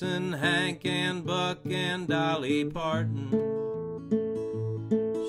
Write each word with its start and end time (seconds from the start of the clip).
Introducing 0.00 0.32
Hank 0.38 0.82
and 0.84 1.26
Buck 1.26 1.58
and 1.68 2.06
Dolly 2.06 2.64
Parton. 2.64 3.30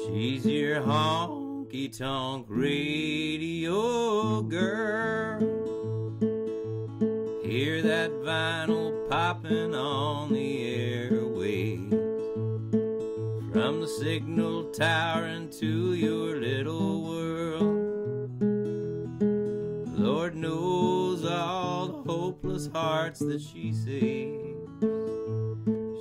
She's 0.06 0.46
your 0.46 0.82
honky 0.82 1.98
tonk 1.98 2.46
radio 2.50 4.44
girl. 4.44 5.40
Hear 7.44 7.82
that 7.82 8.12
vinyl 8.12 9.10
popping 9.10 9.74
on 9.74 10.34
the 10.34 11.10
airwaves. 11.10 11.90
From 13.52 13.82
the 13.82 13.88
signal 13.88 14.66
tower 14.72 15.26
into 15.26 15.96
your 15.96 16.36
little 16.36 17.04
world. 17.10 18.40
Lord 19.98 20.36
knows 20.36 21.26
all 21.26 21.88
the 21.88 22.14
hopeless 22.14 22.70
hearts 22.72 23.20
that 23.20 23.42
she 23.42 23.74
saves. 23.74 24.59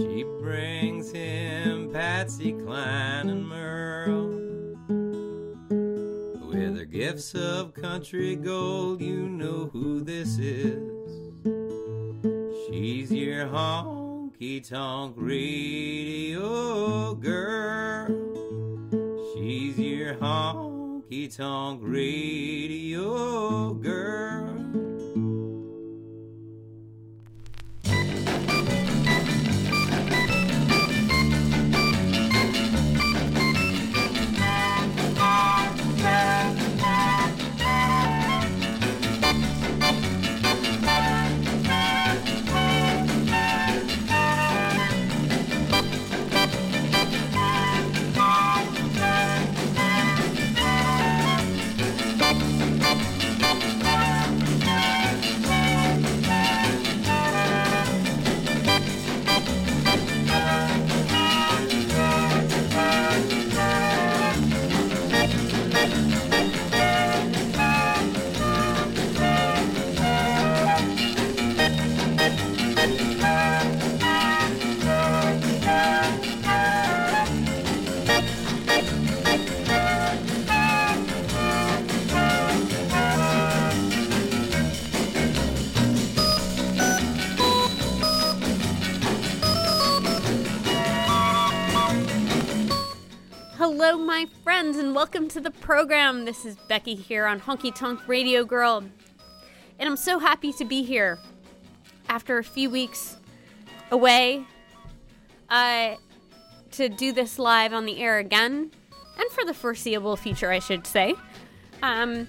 She 0.00 0.24
brings 0.40 1.12
him 1.12 1.92
Patsy 1.92 2.52
Cline 2.52 3.28
and 3.28 3.46
Merle. 3.46 4.30
With 6.48 6.78
her 6.78 6.86
gifts 6.86 7.34
of 7.34 7.74
country 7.74 8.34
gold, 8.34 9.02
you 9.02 9.28
know 9.28 9.68
who 9.70 10.00
this 10.00 10.38
is. 10.38 10.90
She's 12.66 13.12
your 13.12 13.44
honky 13.44 14.66
tonk 14.66 15.16
radio 15.18 17.14
girl. 17.16 18.06
She's 19.34 19.78
your 19.78 20.14
honky 20.14 21.36
tonk 21.36 21.82
radio 21.84 23.74
girl. 23.74 24.89
Welcome 95.12 95.28
to 95.28 95.40
the 95.40 95.50
program. 95.50 96.24
This 96.24 96.44
is 96.46 96.54
Becky 96.68 96.94
here 96.94 97.26
on 97.26 97.40
Honky 97.40 97.74
Tonk 97.74 98.06
Radio 98.06 98.44
Girl, 98.44 98.84
and 99.76 99.88
I'm 99.88 99.96
so 99.96 100.20
happy 100.20 100.52
to 100.52 100.64
be 100.64 100.84
here 100.84 101.18
after 102.08 102.38
a 102.38 102.44
few 102.44 102.70
weeks 102.70 103.16
away 103.90 104.44
uh, 105.48 105.96
to 106.70 106.88
do 106.88 107.10
this 107.10 107.40
live 107.40 107.72
on 107.72 107.86
the 107.86 108.00
air 108.00 108.18
again, 108.18 108.70
and 109.18 109.30
for 109.32 109.44
the 109.44 109.52
foreseeable 109.52 110.14
future, 110.14 110.52
I 110.52 110.60
should 110.60 110.86
say. 110.86 111.16
Um, 111.82 112.28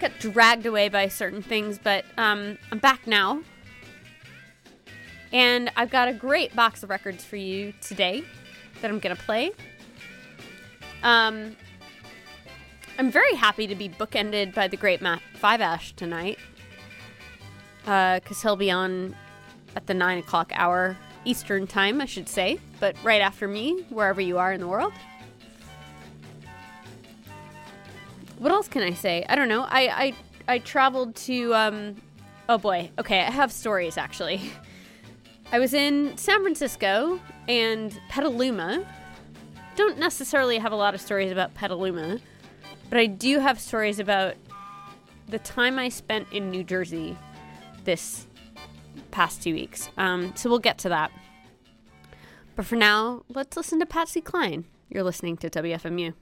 got 0.00 0.18
dragged 0.20 0.64
away 0.64 0.88
by 0.88 1.08
certain 1.08 1.42
things, 1.42 1.78
but 1.78 2.06
um, 2.16 2.56
I'm 2.70 2.78
back 2.78 3.06
now. 3.06 3.42
And 5.34 5.70
I've 5.76 5.90
got 5.90 6.08
a 6.08 6.14
great 6.14 6.56
box 6.56 6.82
of 6.82 6.88
records 6.88 7.22
for 7.26 7.36
you 7.36 7.74
today 7.82 8.24
that 8.80 8.90
I'm 8.90 9.00
going 9.00 9.14
to 9.14 9.22
play. 9.22 9.52
Um, 11.02 11.56
I'm 12.98 13.10
very 13.10 13.34
happy 13.34 13.66
to 13.66 13.74
be 13.74 13.88
bookended 13.88 14.54
by 14.54 14.68
the 14.68 14.76
great 14.76 15.00
Five 15.34 15.60
Ash 15.60 15.92
tonight. 15.92 16.38
Because 17.84 18.42
he'll 18.42 18.56
be 18.56 18.70
on 18.70 19.16
at 19.74 19.86
the 19.86 19.94
9 19.94 20.18
o'clock 20.18 20.52
hour 20.54 20.96
Eastern 21.24 21.66
time, 21.66 22.00
I 22.00 22.04
should 22.04 22.28
say, 22.28 22.58
but 22.80 22.96
right 23.02 23.20
after 23.20 23.46
me, 23.46 23.84
wherever 23.90 24.20
you 24.20 24.38
are 24.38 24.52
in 24.52 24.60
the 24.60 24.66
world. 24.66 24.92
What 28.38 28.50
else 28.50 28.66
can 28.66 28.82
I 28.82 28.92
say? 28.92 29.24
I 29.28 29.36
don't 29.36 29.48
know. 29.48 29.62
I 29.62 30.14
I, 30.48 30.54
I 30.54 30.58
traveled 30.58 31.14
to 31.14 31.54
um 31.54 31.96
oh 32.48 32.58
boy. 32.58 32.90
Okay, 32.98 33.20
I 33.20 33.30
have 33.30 33.52
stories 33.52 33.96
actually. 33.96 34.50
I 35.52 35.60
was 35.60 35.74
in 35.74 36.16
San 36.16 36.42
Francisco 36.42 37.20
and 37.46 37.96
Petaluma. 38.08 38.84
Don't 39.74 39.98
necessarily 39.98 40.58
have 40.58 40.72
a 40.72 40.76
lot 40.76 40.94
of 40.94 41.00
stories 41.00 41.32
about 41.32 41.54
Petaluma, 41.54 42.18
but 42.88 42.98
I 42.98 43.06
do 43.06 43.38
have 43.38 43.58
stories 43.58 43.98
about 43.98 44.34
the 45.28 45.38
time 45.38 45.78
I 45.78 45.88
spent 45.88 46.28
in 46.30 46.50
New 46.50 46.62
Jersey 46.62 47.16
this 47.84 48.26
past 49.10 49.42
two 49.42 49.54
weeks. 49.54 49.88
Um, 49.96 50.34
so 50.36 50.50
we'll 50.50 50.58
get 50.58 50.78
to 50.78 50.88
that. 50.90 51.10
But 52.54 52.66
for 52.66 52.76
now, 52.76 53.22
let's 53.28 53.56
listen 53.56 53.78
to 53.80 53.86
Patsy 53.86 54.20
Cline. 54.20 54.64
You're 54.90 55.04
listening 55.04 55.38
to 55.38 55.48
WFMU. 55.48 56.12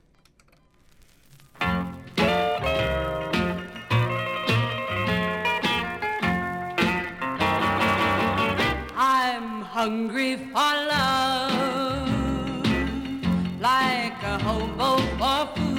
I'm 9.02 9.62
hungry 9.62 10.36
for 10.36 10.52
love, 10.54 11.79
hobo 15.20 15.69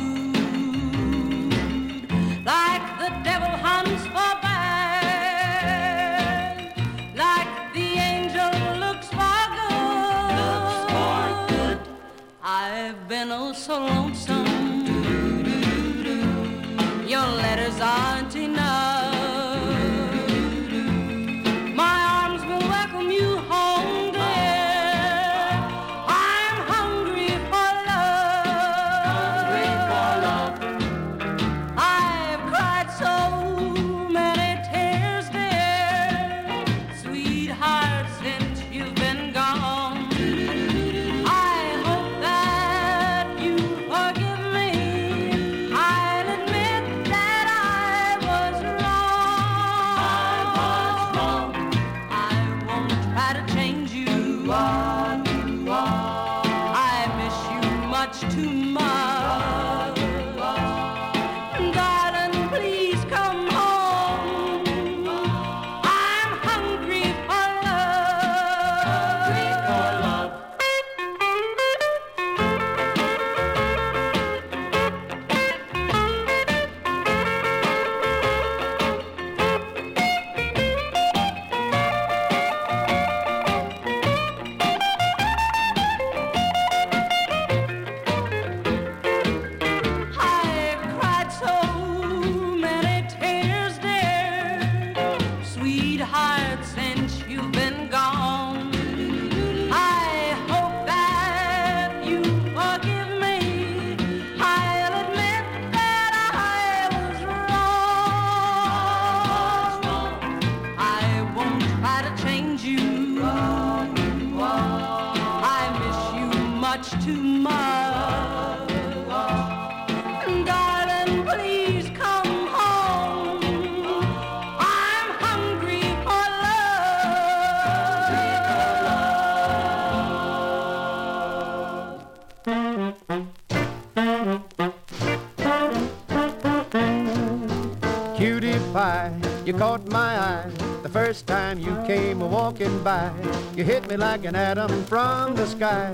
came 141.96 142.22
a 142.22 142.28
walking 142.28 142.82
by. 142.84 143.12
You 143.56 143.66
hit 143.66 143.90
me 143.90 143.98
like 143.98 144.24
an 144.24 144.36
atom 144.36 144.72
from 144.86 145.36
the 145.36 145.46
sky. 145.46 145.94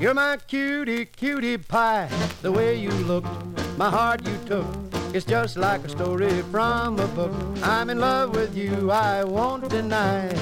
You're 0.00 0.14
my 0.14 0.36
cutie, 0.46 1.06
cutie 1.06 1.58
pie. 1.58 2.08
The 2.42 2.52
way 2.52 2.76
you 2.76 2.92
looked, 3.10 3.34
my 3.76 3.90
heart 3.90 4.20
you 4.28 4.36
took. 4.46 4.66
It's 5.12 5.26
just 5.26 5.56
like 5.56 5.82
a 5.84 5.88
story 5.88 6.42
from 6.52 7.00
a 7.00 7.08
book. 7.18 7.32
I'm 7.62 7.90
in 7.90 7.98
love 7.98 8.30
with 8.36 8.56
you, 8.56 8.92
I 8.92 9.24
won't 9.24 9.68
deny. 9.68 10.32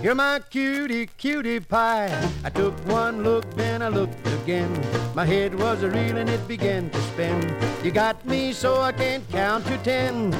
You're 0.00 0.14
my 0.14 0.40
cutie, 0.50 1.06
cutie 1.06 1.58
pie. 1.58 2.12
I 2.44 2.50
took 2.50 2.74
one 2.86 3.24
look, 3.24 3.44
then 3.56 3.82
I 3.82 3.88
looked 3.88 4.16
again. 4.46 4.70
My 5.12 5.26
head 5.26 5.58
was 5.58 5.82
a 5.82 5.90
reel 5.90 6.18
and 6.18 6.30
it 6.30 6.46
began 6.46 6.88
to 6.90 7.00
spin. 7.10 7.36
You 7.82 7.90
got 7.90 8.24
me 8.24 8.52
so 8.52 8.80
I 8.80 8.92
can't 8.92 9.28
count 9.30 9.66
to 9.66 9.76
ten. 9.78 10.32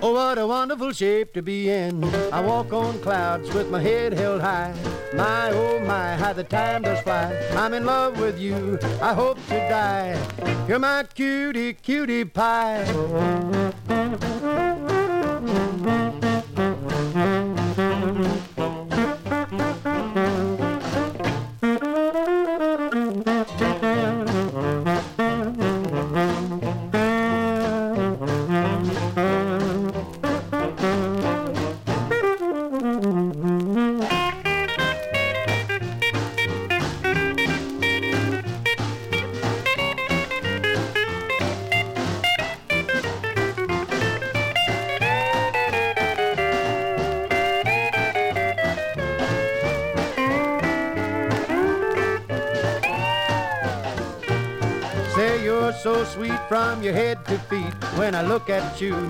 Oh, 0.00 0.14
what 0.14 0.38
a 0.38 0.46
wonderful 0.46 0.92
shape 0.92 1.34
to 1.34 1.42
be 1.42 1.68
in. 1.68 2.02
I 2.32 2.40
walk 2.40 2.72
on 2.72 2.98
clouds 3.00 3.52
with 3.52 3.68
my 3.68 3.82
head 3.82 4.14
held 4.14 4.40
high. 4.40 4.72
My, 5.12 5.50
oh 5.50 5.78
my, 5.80 6.16
how 6.16 6.32
the 6.32 6.44
time 6.44 6.82
does 6.82 7.02
fly. 7.02 7.36
I'm 7.54 7.74
in 7.74 7.84
love 7.84 8.18
with 8.18 8.40
you, 8.40 8.78
I 9.02 9.12
hope 9.12 9.36
to 9.48 9.58
die. 9.68 10.16
You're 10.66 10.78
my 10.78 11.04
cutie, 11.14 11.74
cutie 11.74 12.24
pie. 12.24 12.86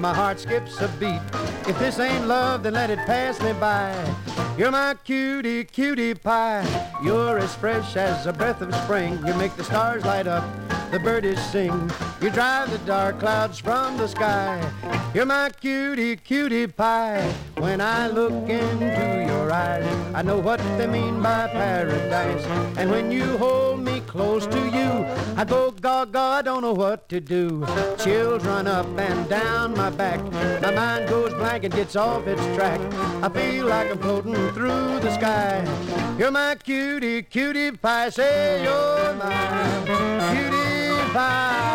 My 0.01 0.15
heart 0.15 0.41
skips 0.41 0.81
a 0.81 0.89
beat. 0.99 1.21
If 1.69 1.79
this 1.79 1.99
ain't 1.99 2.27
love, 2.27 2.63
then 2.63 2.73
let 2.73 2.89
it 2.91 2.99
pass 3.01 3.41
me 3.43 3.53
by. 3.53 3.95
You're 4.57 4.71
my 4.71 4.95
cutie, 5.05 5.65
cutie 5.65 6.15
pie. 6.15 6.67
You're 7.05 7.39
as 7.39 7.55
fresh 7.55 7.97
as 7.97 8.27
a 8.27 8.33
breath 8.33 8.63
of 8.63 8.75
spring. 8.75 9.19
You 9.27 9.35
make 9.35 9.55
the 9.57 9.65
stars 9.65 10.05
light 10.05 10.27
up, 10.27 10.45
the 10.91 10.99
birdies 10.99 11.43
sing. 11.51 11.91
You 12.21 12.31
drive 12.31 12.71
the 12.71 12.79
dark 12.79 13.21
clouds 13.21 13.59
from 13.59 13.99
the 13.99 14.09
sky. 14.09 14.59
You're 15.15 15.27
my 15.27 15.51
cutie, 15.51 16.17
cutie 16.17 16.67
pie. 16.67 17.23
When 17.59 17.81
I 17.81 18.09
look 18.09 18.49
into 18.49 19.25
your 19.27 19.53
eyes, 19.53 19.87
I 20.15 20.23
know 20.23 20.39
what 20.39 20.61
they 20.79 20.87
mean 20.87 21.21
by 21.23 21.49
paradise. 21.49 22.45
And 22.79 22.91
when 22.91 23.11
you 23.11 23.37
hold 23.37 23.81
me 23.81 24.01
close 24.07 24.47
to 24.47 24.59
you, 24.59 24.80
I 25.41 25.45
go 25.47 25.71
gaga, 25.71 26.19
I 26.19 26.43
don't 26.43 26.61
know 26.61 26.75
what 26.75 27.09
to 27.09 27.19
do. 27.19 27.65
Chills 27.99 28.45
run 28.45 28.67
up 28.67 28.87
and 28.99 29.27
down 29.27 29.73
my 29.73 29.89
back. 29.89 30.21
My 30.61 30.71
mind 30.71 31.09
goes 31.09 31.33
blank 31.33 31.65
and 31.65 31.73
gets 31.73 31.97
off 31.97 32.27
its 32.27 32.45
track. 32.55 32.79
I 33.23 33.31
feel 33.31 33.65
like 33.65 33.91
I'm 33.91 33.99
floating 34.01 34.35
through 34.53 35.01
the 35.01 35.11
sky. 35.15 35.65
You're 36.19 36.31
my 36.31 36.57
cutie, 36.57 37.23
cutie 37.23 37.71
pie. 37.71 38.11
Say 38.11 38.63
you're 38.63 39.15
my 39.15 39.81
cutie 40.31 41.11
pie. 41.15 41.71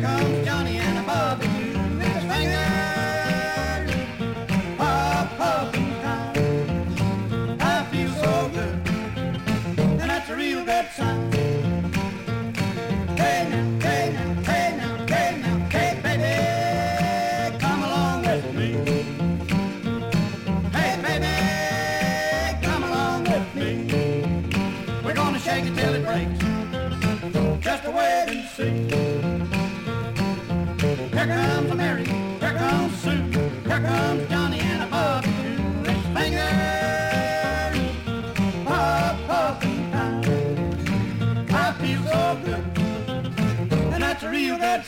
Comes 0.00 0.44
Johnny 0.44 0.73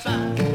real 0.07 0.46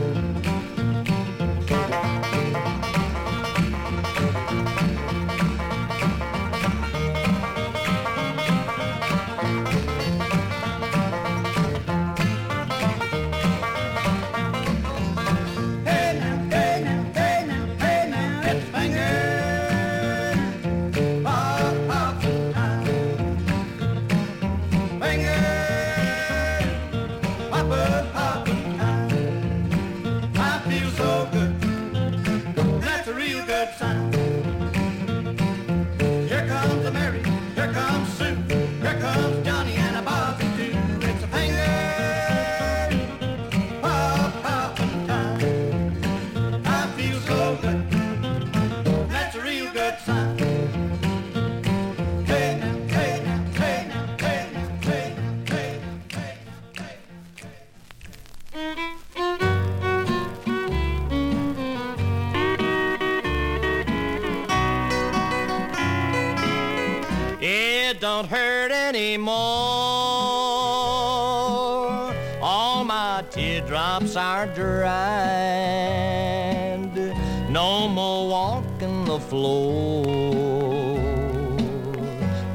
No 77.49 77.87
more 77.87 78.27
walking 78.27 79.05
the 79.05 79.19
floor 79.19 80.03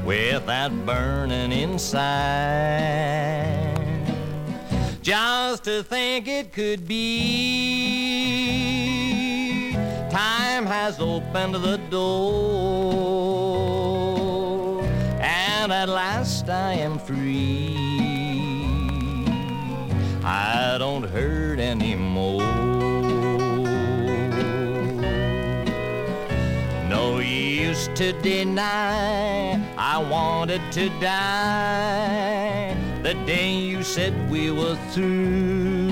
with 0.03 0.45
that 0.47 0.71
burning 0.85 1.53
inside. 1.53 2.03
Just 5.01 5.63
to 5.63 5.81
think 5.83 6.27
it 6.27 6.51
could 6.51 6.85
be. 6.87 7.77
Time 10.09 10.65
has 10.65 10.99
opened 10.99 11.55
the 11.55 11.77
door, 11.89 12.41
and 15.21 15.71
at 15.71 15.87
last 15.87 16.49
I 16.49 16.73
am 16.73 16.99
free. 16.99 17.26
To 27.97 28.13
deny 28.21 29.59
I 29.75 29.97
wanted 29.97 30.61
to 30.73 30.89
die 30.99 32.75
the 33.01 33.15
day 33.25 33.55
you 33.55 33.81
said 33.81 34.13
we 34.29 34.51
were 34.51 34.75
through. 34.91 35.87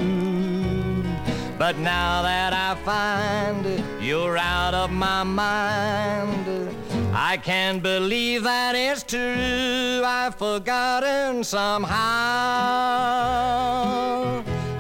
But 1.58 1.80
now 1.80 2.22
that 2.22 2.54
I 2.54 2.76
find 2.86 3.66
you're 4.00 4.38
out 4.38 4.76
of 4.76 4.92
my 4.92 5.24
mind, 5.24 6.70
I 7.12 7.38
can't 7.38 7.82
believe 7.82 8.44
that 8.44 8.76
it's 8.76 9.02
true. 9.02 10.04
I've 10.06 10.36
forgotten 10.36 11.44
somehow 11.44 11.96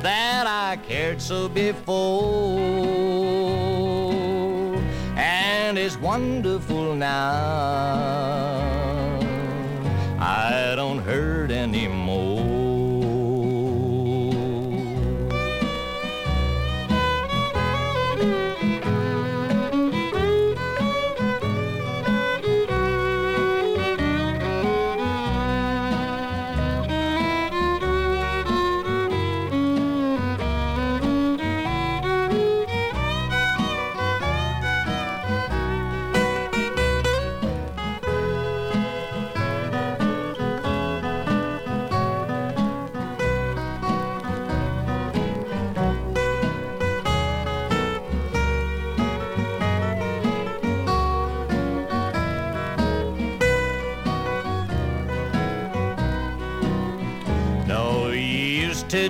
that 0.03 0.45
I 0.45 0.77
cared 0.87 1.19
so 1.19 1.49
before. 1.49 2.85
It's 5.85 5.97
wonderful 5.97 6.95
now. 6.95 7.13
I 10.19 10.73
don't 10.75 10.97
hurt 10.97 11.51
anymore. 11.51 12.04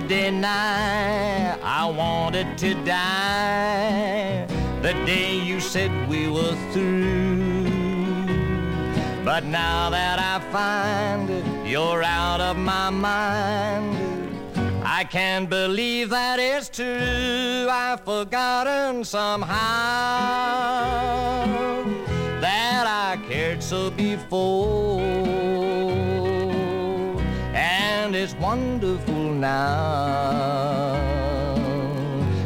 Deny 0.00 1.58
I 1.62 1.84
wanted 1.86 2.58
to 2.58 2.74
die 2.84 4.46
the 4.82 4.92
day 5.04 5.36
you 5.38 5.60
said 5.60 5.90
we 6.08 6.28
were 6.28 6.54
through. 6.72 7.64
But 9.24 9.44
now 9.44 9.90
that 9.90 10.18
I 10.18 10.38
find 10.52 11.28
you're 11.66 12.02
out 12.02 12.40
of 12.40 12.56
my 12.56 12.90
mind, 12.90 13.96
I 14.84 15.02
can't 15.04 15.50
believe 15.50 16.10
that 16.10 16.38
it's 16.38 16.68
true. 16.68 17.66
I've 17.68 18.04
forgotten 18.04 19.04
somehow 19.04 19.56
that 22.40 22.86
I 22.86 23.16
cared 23.28 23.62
so 23.62 23.90
before. 23.90 25.45
Now. 29.46 30.96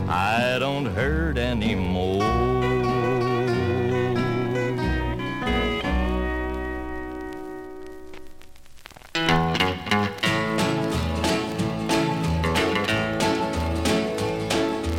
I 0.09 0.59
don't 0.59 0.87
hurt 0.87 1.38
anymore. 1.38 2.21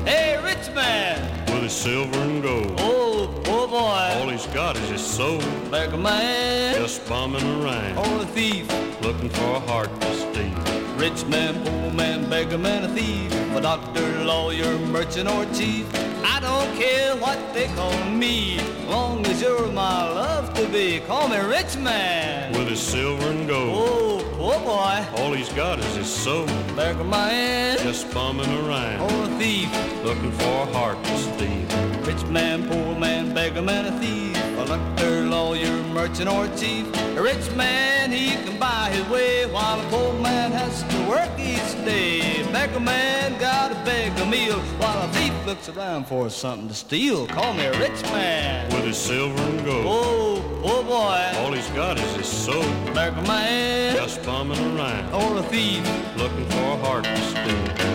Hey, 0.06 0.40
rich 0.44 0.74
man! 0.74 1.20
with 1.54 1.64
his 1.64 1.72
silver 1.72 2.18
and 2.20 2.42
gold. 2.42 2.74
Oh, 2.80 3.30
poor 3.44 3.68
boy. 3.68 3.78
All 3.78 4.30
he's 4.30 4.48
got 4.48 4.76
is 4.78 4.90
his 4.90 5.06
soul, 5.06 5.42
Beggar 5.70 5.98
man! 5.98 6.76
just 6.76 7.08
bumming 7.08 7.48
around, 7.62 7.98
Or 7.98 8.24
a 8.24 8.26
thief! 8.26 8.68
looking 9.02 9.30
for 9.30 9.56
a 9.56 9.60
heart 9.60 9.92
to 10.02 10.14
steal. 10.16 10.81
Rich 11.02 11.26
man, 11.26 11.56
poor 11.66 11.92
man, 11.94 12.30
beggar 12.30 12.60
man, 12.60 12.84
a 12.84 12.88
thief, 12.90 13.34
a 13.56 13.60
doctor, 13.60 14.24
lawyer, 14.24 14.78
merchant, 14.78 15.28
or 15.28 15.46
chief. 15.46 15.88
I 16.24 16.40
don't 16.40 16.78
care 16.78 17.16
what 17.16 17.40
they 17.56 17.66
call 17.70 18.06
me, 18.06 18.60
long 18.88 19.26
as 19.26 19.42
you're 19.42 19.72
my 19.72 20.08
love 20.08 20.54
to 20.54 20.68
be. 20.68 21.00
Call 21.08 21.28
me 21.28 21.40
rich 21.40 21.76
man. 21.76 22.54
With 22.54 22.68
his 22.68 22.80
silver 22.80 23.30
and 23.30 23.48
gold, 23.48 23.74
Oh, 23.74 24.24
poor 24.38 24.60
boy, 24.60 25.20
all 25.20 25.34
he's 25.34 25.52
got 25.54 25.80
is 25.80 25.96
his 25.96 26.08
soul, 26.08 26.46
beggar 26.76 27.04
man, 27.04 27.80
just 27.80 28.14
bumming 28.14 28.54
around, 28.64 29.02
or 29.02 29.24
a 29.24 29.40
thief. 29.40 29.72
looking 30.04 30.32
for 30.32 30.62
a 30.62 30.66
heart 30.68 31.04
to 31.04 31.18
steal. 31.18 31.66
Rich 32.06 32.26
man, 32.28 32.68
poor 32.70 32.96
man, 32.96 33.34
beggar 33.34 33.64
man, 33.64 33.86
a 33.88 34.00
thief, 34.00 34.38
a 34.60 34.66
doctor, 34.68 35.22
lawyer, 35.22 35.71
merchant, 36.02 36.30
or 36.30 36.48
chief. 36.58 36.88
A 37.18 37.22
rich 37.22 37.52
man, 37.56 38.12
he 38.12 38.32
can 38.44 38.58
buy 38.58 38.90
his 38.90 39.08
way, 39.08 39.46
while 39.46 39.80
a 39.80 39.84
poor 39.90 40.14
man 40.14 40.52
has 40.52 40.82
to 40.84 40.98
work 41.08 41.30
each 41.38 41.74
day. 41.86 42.42
A 42.42 42.52
Beggar 42.52 42.80
man 42.80 43.40
gotta 43.40 43.76
beg 43.86 44.18
a 44.20 44.26
meal, 44.26 44.60
while 44.80 45.00
a 45.08 45.08
thief 45.14 45.34
looks 45.46 45.70
around 45.70 46.08
for 46.08 46.30
something 46.30 46.68
to 46.70 46.74
steal. 46.74 47.28
Call 47.28 47.54
me 47.54 47.66
a 47.66 47.80
rich 47.80 48.02
man. 48.04 48.74
With 48.74 48.86
his 48.86 48.98
silver 48.98 49.42
and 49.44 49.64
gold, 49.64 49.86
Oh, 49.88 50.62
oh 50.64 50.84
boy, 50.84 51.40
all 51.40 51.54
he's 51.54 51.70
got 51.70 52.00
is 52.00 52.16
his 52.16 52.28
soul, 52.28 52.64
beggar 52.96 53.22
man, 53.22 53.96
just 53.96 54.24
bumming 54.24 54.60
around, 54.76 55.14
or 55.14 55.38
a 55.38 55.44
thief. 55.44 55.86
looking 56.18 56.48
for 56.50 56.66
a 56.76 56.78
heart 56.78 57.04
to 57.04 57.22
steal. 57.30 57.91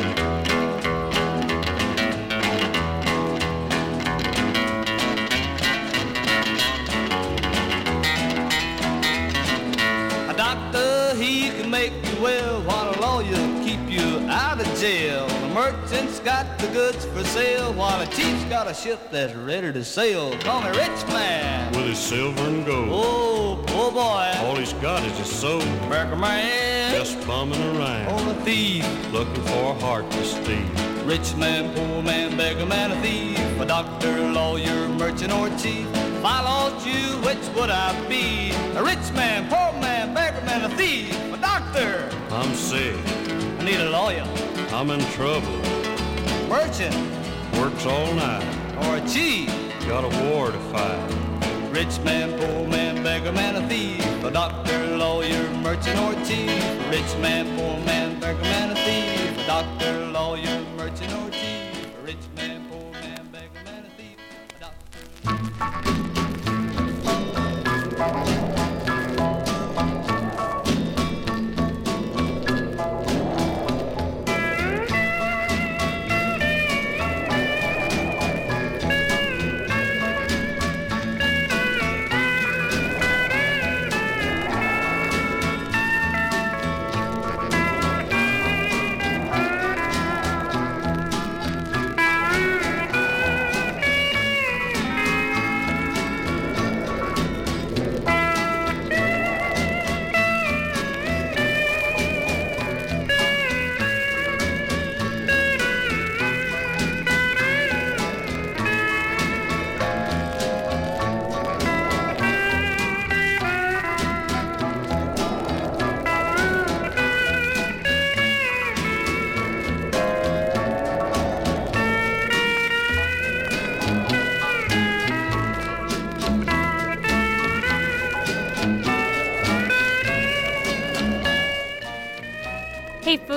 Got 16.26 16.58
the 16.58 16.66
goods 16.72 17.04
for 17.04 17.22
sale, 17.22 17.72
while 17.74 18.00
a 18.00 18.06
chief's 18.06 18.42
got 18.46 18.66
a 18.66 18.74
ship 18.74 18.98
that's 19.12 19.32
ready 19.32 19.72
to 19.72 19.84
sail. 19.84 20.36
Call 20.40 20.60
me 20.60 20.70
rich 20.70 21.06
man. 21.06 21.70
With 21.70 21.86
his 21.86 21.98
silver 21.98 22.42
and 22.42 22.66
gold, 22.66 22.88
Oh, 22.90 23.62
poor 23.68 23.92
boy, 23.92 24.32
all 24.44 24.56
he's 24.56 24.72
got 24.72 25.04
is 25.04 25.16
his 25.18 25.30
soul, 25.30 25.62
American 25.86 26.18
man, 26.18 26.92
just 26.92 27.24
bumming 27.28 27.62
around, 27.76 28.08
or 28.10 28.32
a 28.32 28.34
thief. 28.44 28.84
looking 29.12 29.40
for 29.44 29.70
a 29.70 29.74
heart 29.74 30.10
to 30.10 30.24
steal. 30.24 30.66
Rich 31.04 31.36
man, 31.36 31.72
poor 31.76 32.02
man, 32.02 32.36
beggar 32.36 32.66
man, 32.66 32.90
a 32.90 33.00
thief, 33.02 33.60
a 33.60 33.64
doctor, 33.64 34.18
lawyer, 34.32 34.88
merchant, 34.88 35.32
or 35.32 35.48
chief. 35.50 35.86
If 35.94 36.24
I 36.24 36.42
lost 36.42 36.84
you, 36.84 37.04
which 37.22 37.46
would 37.54 37.70
I 37.70 37.94
be? 38.08 38.50
A 38.74 38.82
rich 38.82 39.12
man, 39.12 39.48
poor 39.48 39.80
man, 39.80 40.12
beggar 40.12 40.44
man, 40.44 40.64
a 40.64 40.76
thief, 40.76 41.14
a 41.32 41.36
doctor. 41.36 42.10
I'm 42.32 42.52
sick, 42.56 42.96
I 43.60 43.64
need 43.64 43.78
a 43.78 43.90
lawyer, 43.90 44.26
I'm 44.72 44.90
in 44.90 44.98
trouble, 45.12 45.85
merchant, 46.56 46.96
works 47.58 47.84
all 47.84 48.14
night, 48.14 48.42
or 48.84 48.96
a 48.96 49.06
chief. 49.06 49.48
got 49.86 50.04
a 50.04 50.12
war 50.24 50.50
to 50.50 50.58
fight. 50.72 51.12
Rich 51.70 52.00
man, 52.00 52.30
poor 52.38 52.66
man, 52.66 53.02
beggar 53.02 53.30
man, 53.30 53.56
a 53.56 53.68
thief, 53.68 54.24
a 54.24 54.30
doctor, 54.30 54.96
lawyer, 54.96 55.50
merchant, 55.66 55.98
or 56.00 56.14
chief. 56.24 56.48
Rich 56.90 57.12
man, 57.20 57.44
poor 57.58 57.78
man, 57.84 58.18
beggar 58.18 58.40
man, 58.40 58.70
a 58.70 58.74
thief, 58.86 59.44
a 59.44 59.46
doctor, 59.46 60.06
lawyer, 60.06 60.64
merchant, 60.78 61.12
or 61.12 61.25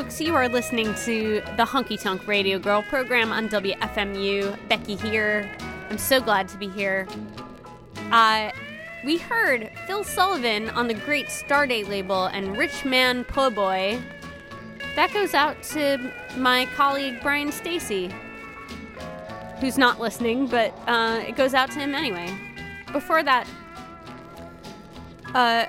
Folks, 0.10 0.22
you 0.22 0.34
are 0.34 0.50
listening 0.50 0.96
to 1.06 1.40
the 1.56 1.64
Honky 1.64 2.02
Tonk 2.02 2.26
Radio 2.26 2.58
Girl 2.58 2.82
program 2.82 3.32
on 3.32 3.48
WFMU. 3.48 4.58
Becky 4.68 4.96
here. 4.96 5.48
I'm 5.92 6.00
so 6.00 6.20
glad 6.20 6.48
to 6.48 6.58
be 6.58 6.68
here. 6.68 7.08
Uh, 8.10 8.50
we 9.06 9.18
heard 9.18 9.70
Phil 9.86 10.04
Sullivan 10.04 10.72
on 10.72 10.88
the 10.88 10.96
great 10.96 11.28
Starday 11.28 11.88
label 11.88 12.26
and 12.26 12.58
Rich 12.58 12.86
Man 12.86 13.24
Po 13.24 13.52
Boy. 13.52 14.02
That 14.96 15.14
goes 15.14 15.36
out 15.36 15.62
to 15.74 16.12
my 16.36 16.66
colleague 16.76 17.20
Brian 17.22 17.52
Stacy, 17.52 18.12
who's 19.60 19.78
not 19.78 20.00
listening, 20.00 20.48
but 20.48 20.74
uh, 20.88 21.22
it 21.28 21.36
goes 21.36 21.54
out 21.54 21.70
to 21.70 21.78
him 21.78 21.94
anyway. 21.94 22.36
Before 22.92 23.22
that, 23.22 23.48
uh, 25.36 25.66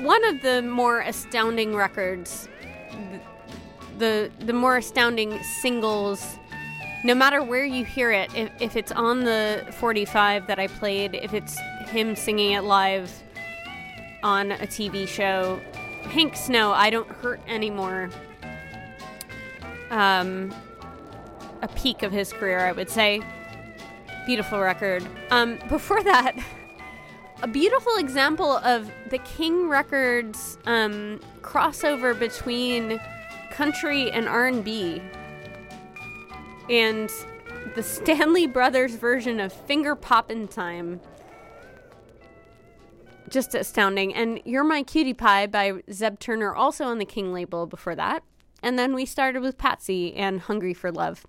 one 0.00 0.24
of 0.24 0.42
the 0.42 0.62
more 0.62 0.98
astounding 1.02 1.76
records, 1.76 2.48
the 3.98 4.30
the 4.40 4.52
more 4.52 4.76
astounding 4.76 5.42
singles, 5.42 6.38
no 7.04 7.14
matter 7.14 7.42
where 7.42 7.64
you 7.64 7.84
hear 7.84 8.12
it, 8.12 8.34
if, 8.34 8.50
if 8.60 8.76
it's 8.76 8.92
on 8.92 9.24
the 9.24 9.66
45 9.78 10.46
that 10.46 10.58
I 10.58 10.66
played, 10.66 11.14
if 11.14 11.34
it's 11.34 11.58
him 11.88 12.16
singing 12.16 12.52
it 12.52 12.62
live 12.62 13.10
on 14.22 14.52
a 14.52 14.66
TV 14.66 15.06
show, 15.06 15.60
Hank 16.02 16.36
Snow, 16.36 16.72
I 16.72 16.90
Don't 16.90 17.08
Hurt 17.08 17.40
Anymore. 17.46 18.10
Um, 19.90 20.54
a 21.62 21.68
peak 21.68 22.02
of 22.02 22.12
his 22.12 22.32
career, 22.32 22.60
I 22.60 22.72
would 22.72 22.90
say. 22.90 23.22
Beautiful 24.26 24.60
record. 24.60 25.06
Um, 25.30 25.58
before 25.68 26.02
that, 26.02 26.36
a 27.42 27.48
beautiful 27.48 27.96
example 27.96 28.58
of 28.58 28.90
the 29.10 29.18
King 29.18 29.68
Records 29.68 30.58
um, 30.66 31.20
crossover 31.48 32.18
between 32.18 33.00
country 33.50 34.10
and 34.10 34.28
R&B, 34.28 35.00
and 36.68 37.10
the 37.74 37.82
Stanley 37.82 38.46
Brothers 38.46 38.96
version 38.96 39.40
of 39.40 39.52
Finger 39.52 39.94
Poppin' 39.94 40.46
Time. 40.48 41.00
Just 43.30 43.54
astounding. 43.54 44.14
And 44.14 44.40
You're 44.44 44.64
My 44.64 44.82
Cutie 44.82 45.14
Pie 45.14 45.46
by 45.46 45.82
Zeb 45.90 46.18
Turner, 46.18 46.54
also 46.54 46.84
on 46.84 46.98
the 46.98 47.06
King 47.06 47.32
label 47.32 47.66
before 47.66 47.94
that. 47.94 48.22
And 48.62 48.78
then 48.78 48.94
we 48.94 49.06
started 49.06 49.40
with 49.40 49.56
Patsy 49.56 50.14
and 50.14 50.40
Hungry 50.40 50.74
for 50.74 50.92
Love. 50.92 51.26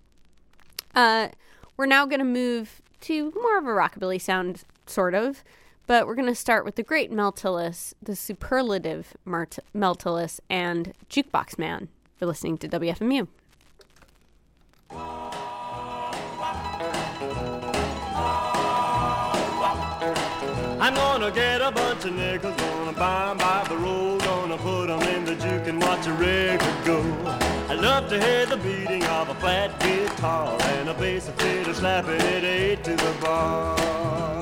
Uh, 0.93 1.29
we're 1.77 1.85
now 1.85 2.05
going 2.05 2.19
to 2.19 2.25
move 2.25 2.81
to 3.01 3.31
more 3.41 3.57
of 3.57 3.65
a 3.65 3.69
rockabilly 3.69 4.19
sound, 4.19 4.63
sort 4.85 5.13
of. 5.13 5.43
But 5.89 6.05
we're 6.05 6.13
going 6.13 6.27
to 6.27 6.35
start 6.35 6.65
with 6.65 6.75
the 6.75 6.83
great 6.83 7.11
Mel 7.11 7.33
Tillis, 7.33 7.95
the 7.99 8.15
superlative 8.15 9.17
Mart- 9.25 9.57
Mel 9.73 9.95
Tillis, 9.95 10.39
and 10.47 10.93
Jukebox 11.09 11.57
Man. 11.57 11.87
You're 12.21 12.27
listening 12.27 12.59
to 12.59 12.67
WFMU. 12.67 13.27
I'm 20.79 20.93
gonna 20.93 21.31
get 21.31 21.59
a 21.61 21.71
bunch 21.71 22.05
of 22.05 22.13
nickels, 22.13 22.55
gonna 22.55 22.93
buy 22.93 23.31
'em 23.31 23.37
by 23.39 23.65
the 23.67 23.77
road, 23.77 24.21
gonna 24.21 24.57
put 24.57 24.91
'em 24.91 25.01
in 25.15 25.25
the 25.25 25.33
juke 25.35 25.67
and 25.67 25.81
watch 25.81 26.05
a 26.05 26.13
record 26.13 26.85
go. 26.85 27.01
I 27.67 27.73
love 27.73 28.09
to 28.09 28.23
hear 28.23 28.45
the 28.45 28.57
beating 28.57 29.03
of 29.05 29.29
a 29.29 29.35
flat 29.35 29.79
guitar 29.79 30.55
and 30.61 30.89
a 30.89 30.93
bass 30.93 31.27
fiddle 31.37 31.73
slapping 31.73 32.21
it 32.21 32.43
eight 32.43 32.83
to 32.83 32.95
the 32.95 33.13
bar. 33.21 34.38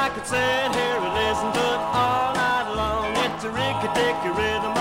I 0.00 0.08
could 0.08 0.26
sit 0.26 0.38
here 0.38 0.96
and 0.96 1.12
listen 1.12 1.52
it 1.52 1.80
all 1.92 2.32
night 2.32 2.72
long. 2.74 3.12
It's 3.20 3.44
a 3.44 3.50
ricky-dicky 3.50 4.30
rhythm 4.30 4.79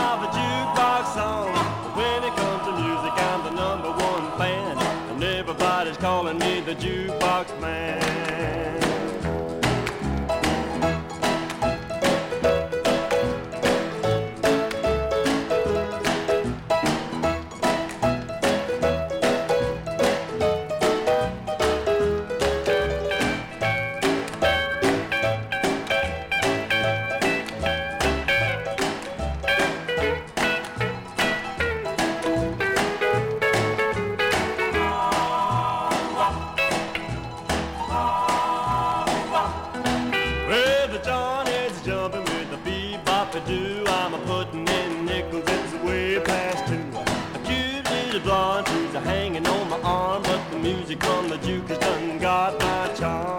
from 50.99 51.29
the 51.29 51.37
juke 51.37 51.67
has 51.69 51.77
done 51.79 52.19
got 52.19 52.59
my 52.59 52.93
charm. 52.95 53.37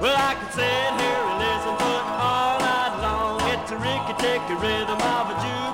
Well, 0.00 0.16
I 0.16 0.34
could 0.38 0.52
sit 0.54 0.90
here 1.02 1.22
and 1.30 1.38
listen 1.46 1.74
to 1.82 1.88
it 1.98 2.06
all 2.26 2.58
night 2.60 2.94
long. 3.02 3.40
It's 3.52 3.70
a 3.70 3.76
rickety-ticky 3.76 4.54
rhythm 4.62 5.00
of 5.00 5.30
a 5.30 5.36
jukebox 5.42 5.67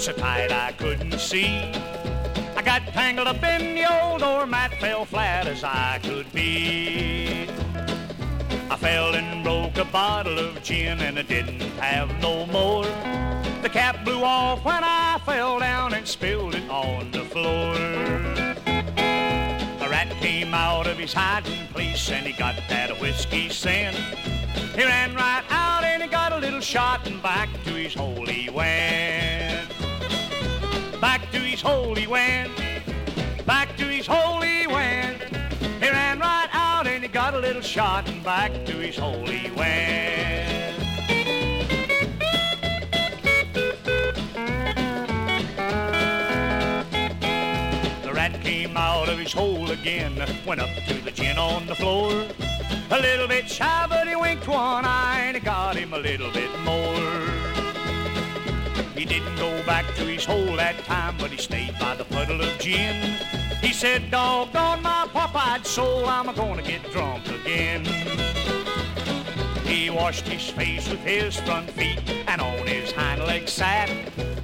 so 0.00 0.12
tight 0.12 0.50
I 0.50 0.72
couldn't 0.72 1.18
see. 1.18 1.70
I 2.56 2.62
got 2.64 2.86
tangled 2.86 3.26
up 3.26 3.42
in 3.44 3.74
the 3.74 3.84
old 3.84 4.20
doormat, 4.20 4.72
fell 4.80 5.04
flat 5.04 5.46
as 5.46 5.62
I 5.62 6.00
could 6.02 6.32
be. 6.32 7.46
I 8.70 8.76
fell 8.76 9.14
and 9.14 9.44
broke 9.44 9.76
a 9.76 9.84
bottle 9.84 10.38
of 10.38 10.62
gin 10.62 11.00
and 11.00 11.18
I 11.18 11.22
didn't 11.22 11.60
have 11.78 12.08
no 12.22 12.46
more. 12.46 12.84
The 13.60 13.68
cap 13.70 14.02
blew 14.02 14.24
off 14.24 14.64
when 14.64 14.82
I 14.82 15.20
fell 15.26 15.58
down 15.60 15.92
and 15.92 16.08
spilled 16.08 16.54
it 16.54 16.70
on 16.70 17.10
the 17.10 17.24
floor. 17.26 17.74
A 19.84 19.88
rat 19.90 20.08
came 20.22 20.54
out 20.54 20.86
of 20.86 20.96
his 20.96 21.12
hiding 21.12 21.66
place 21.74 22.10
and 22.10 22.26
he 22.26 22.32
got 22.32 22.56
that 22.70 22.98
whiskey 23.02 23.50
scent. 23.50 23.96
He 24.74 24.82
ran 24.82 25.14
right 25.14 25.44
out 25.50 25.84
and 25.84 26.02
he 26.02 26.08
got 26.08 26.32
a 26.32 26.38
little 26.38 26.60
shot 26.60 27.06
and 27.06 27.22
back 27.22 27.50
to 27.64 27.70
his 27.74 27.92
hole 27.92 28.24
he 28.24 28.48
went. 28.48 29.79
Back 31.00 31.30
to 31.32 31.38
his 31.38 31.62
hole 31.62 31.94
he 31.94 32.06
went. 32.06 32.54
Back 33.46 33.74
to 33.78 33.84
his 33.84 34.06
hole 34.06 34.42
he 34.42 34.66
went. 34.66 35.22
He 35.80 35.88
ran 35.88 36.18
right 36.18 36.48
out 36.52 36.86
and 36.86 37.02
he 37.02 37.08
got 37.08 37.32
a 37.32 37.38
little 37.38 37.62
shot 37.62 38.06
and 38.10 38.22
back 38.22 38.52
to 38.66 38.72
his 38.72 38.98
hole 38.98 39.26
he 39.26 39.50
went. 39.52 40.76
The 48.02 48.12
rat 48.12 48.38
came 48.42 48.76
out 48.76 49.08
of 49.08 49.18
his 49.18 49.32
hole 49.32 49.70
again, 49.70 50.22
went 50.46 50.60
up 50.60 50.68
to 50.86 50.94
the 51.02 51.10
gin 51.10 51.38
on 51.38 51.66
the 51.66 51.74
floor. 51.74 52.10
A 52.90 53.00
little 53.00 53.26
bit 53.26 53.48
shy, 53.48 53.86
but 53.88 54.06
he 54.06 54.16
winked 54.16 54.46
one 54.46 54.84
eye 54.84 55.20
and 55.20 55.36
it 55.36 55.44
got 55.44 55.76
him 55.76 55.94
a 55.94 55.98
little 55.98 56.30
bit 56.30 56.50
more. 56.60 57.39
Didn't 59.24 59.36
go 59.36 59.62
back 59.66 59.86
to 59.96 60.02
his 60.04 60.24
hole 60.24 60.56
that 60.56 60.78
time, 60.84 61.14
but 61.18 61.30
he 61.30 61.36
stayed 61.36 61.78
by 61.78 61.94
the 61.94 62.04
puddle 62.04 62.40
of 62.40 62.58
gin. 62.58 63.16
He 63.60 63.72
said, 63.72 64.10
Doggone 64.10 64.82
my 64.82 65.06
pop-eyed 65.12 65.66
soul, 65.66 66.06
I'm 66.06 66.34
gonna 66.34 66.62
get 66.62 66.90
drunk 66.90 67.28
again. 67.28 67.84
He 69.66 69.90
washed 69.90 70.26
his 70.26 70.48
face 70.48 70.88
with 70.88 71.00
his 71.00 71.36
front 71.40 71.70
feet 71.70 72.00
and 72.26 72.40
on 72.40 72.66
his 72.66 72.92
hind 72.92 73.22
legs 73.24 73.52
sat 73.52 73.90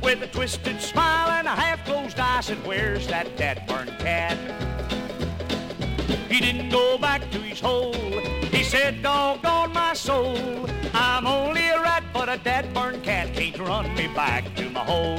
with 0.03 0.23
a 0.23 0.27
twisted 0.27 0.81
smile 0.81 1.31
and 1.31 1.47
a 1.47 1.51
half-closed 1.51 2.21
eye 2.21 2.41
said, 2.41 2.59
Where's 2.67 3.07
that 3.07 3.35
dead 3.37 3.65
burn 3.67 3.89
cat? 3.99 4.37
He 6.29 6.39
didn't 6.39 6.69
go 6.69 6.99
back 6.99 7.31
to 7.31 7.39
his 7.39 7.61
hole. 7.61 7.95
He 8.53 8.63
said, 8.63 9.03
Doggone 9.03 9.73
my 9.73 9.95
soul. 9.95 10.69
I'm 10.93 11.27
only 11.27 11.67
a 11.69 11.86
but 12.27 12.41
a 12.41 12.43
dead 12.43 12.75
burn 12.75 13.01
cat 13.03 13.33
can't 13.35 13.59
run 13.59 13.95
me 13.95 14.09
back 14.09 14.43
to 14.57 14.69
my 14.71 14.81
hole. 14.81 15.17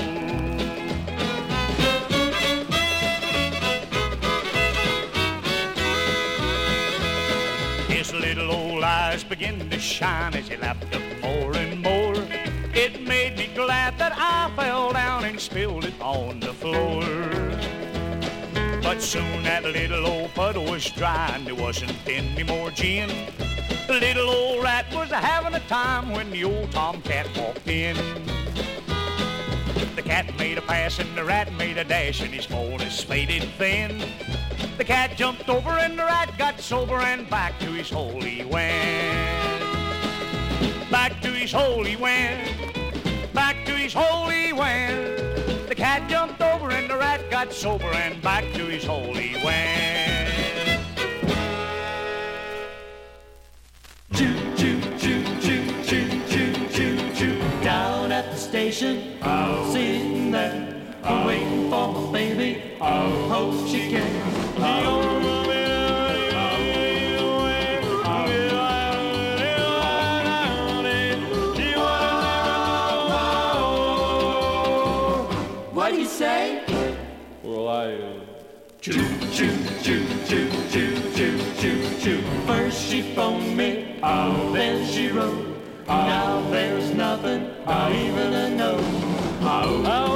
His 7.87 8.13
little 8.13 8.51
old 8.51 8.83
eyes 8.83 9.23
began 9.23 9.69
to 9.69 9.79
shine 9.79 10.33
as 10.35 10.49
he 10.49 10.57
lapped 10.57 10.93
up 10.95 11.01
more 11.21 11.55
and 11.55 11.81
more. 11.81 12.15
It 12.73 13.01
made 13.01 13.37
me 13.37 13.49
glad 13.55 13.97
that 13.99 14.13
I 14.15 14.51
fell 14.55 14.91
down 14.91 15.23
and 15.23 15.39
spilled 15.39 15.85
it 15.85 15.99
on 16.01 16.41
the 16.41 16.53
floor. 16.53 17.03
But 18.81 19.01
soon 19.01 19.43
that 19.43 19.63
little 19.63 20.05
old 20.05 20.33
puddle 20.33 20.65
was 20.65 20.85
dry 20.91 21.31
and 21.35 21.47
there 21.47 21.55
wasn't 21.55 21.95
any 22.05 22.43
more 22.43 22.69
gin. 22.71 23.09
The 23.87 24.01
little 24.01 24.29
old 24.29 24.63
rat 24.63 24.85
was 24.93 25.09
having 25.11 25.53
a 25.55 25.61
time 25.61 26.11
when 26.11 26.29
the 26.29 26.43
old 26.43 26.73
tomcat 26.73 27.25
walked 27.37 27.69
in. 27.69 27.95
The 29.95 30.01
cat 30.01 30.37
made 30.37 30.57
a 30.57 30.61
pass 30.61 30.99
and 30.99 31.17
the 31.17 31.23
rat 31.23 31.53
made 31.53 31.77
a 31.77 31.85
dash 31.85 32.19
and 32.19 32.33
his 32.33 32.47
is 32.81 33.01
faded 33.01 33.43
thin. 33.57 34.03
The 34.77 34.83
cat 34.83 35.15
jumped 35.15 35.47
over 35.47 35.69
and 35.69 35.97
the 35.97 36.03
rat 36.03 36.37
got 36.37 36.59
sober 36.59 36.95
and 36.95 37.29
back 37.29 37.57
to 37.61 37.67
his 37.67 37.89
hole 37.89 38.21
he 38.21 38.43
went. 38.43 39.61
Back 40.91 41.21
to 41.21 41.29
his 41.29 41.53
hole 41.53 41.85
he 41.85 41.95
went. 41.95 42.45
Back 43.33 43.65
to 43.67 43.71
his 43.71 43.93
hole 43.93 44.27
he 44.27 44.51
went. 44.51 45.69
The 45.69 45.75
cat 45.75 46.09
jumped 46.09 46.41
over 46.41 46.71
and 46.71 46.89
the 46.89 46.97
rat 46.97 47.31
got 47.31 47.53
sober 47.53 47.93
and 47.93 48.21
back 48.21 48.43
to 48.53 48.65
his 48.65 48.83
hole 48.83 49.13
he 49.13 49.41
went. 49.45 50.36
At 58.83 59.19
the 59.19 59.65
station, 59.65 59.71
sitting 59.71 60.31
there, 60.31 61.25
waiting 61.25 61.69
for 61.69 61.93
my 61.93 62.11
baby. 62.11 62.77
I 62.79 63.09
hope 63.29 63.67
she 63.67 63.89
can. 63.89 64.23
What 75.73 75.91
do 75.91 75.99
you 75.99 76.05
say? 76.05 76.63
Well, 77.43 77.69
I. 77.69 77.93
Uh, 77.93 78.13
Choo 78.79 78.93
choo 79.33 79.57
choo 79.83 80.05
choo 80.27 80.49
choo 80.69 80.91
choo 81.15 81.37
choo 81.59 81.99
choo. 81.99 82.21
First 82.45 82.89
she 82.89 83.13
phoned 83.15 83.57
me, 83.57 83.99
oh, 84.01 84.53
then 84.53 84.85
she 84.89 85.09
wrote. 85.09 85.57
Now 85.87 86.41
there's 86.51 86.93
nothing, 86.93 87.49
not 87.65 87.91
even 87.91 88.33
a. 88.33 88.46
Oh, 89.39 89.83
oh, 89.85 90.06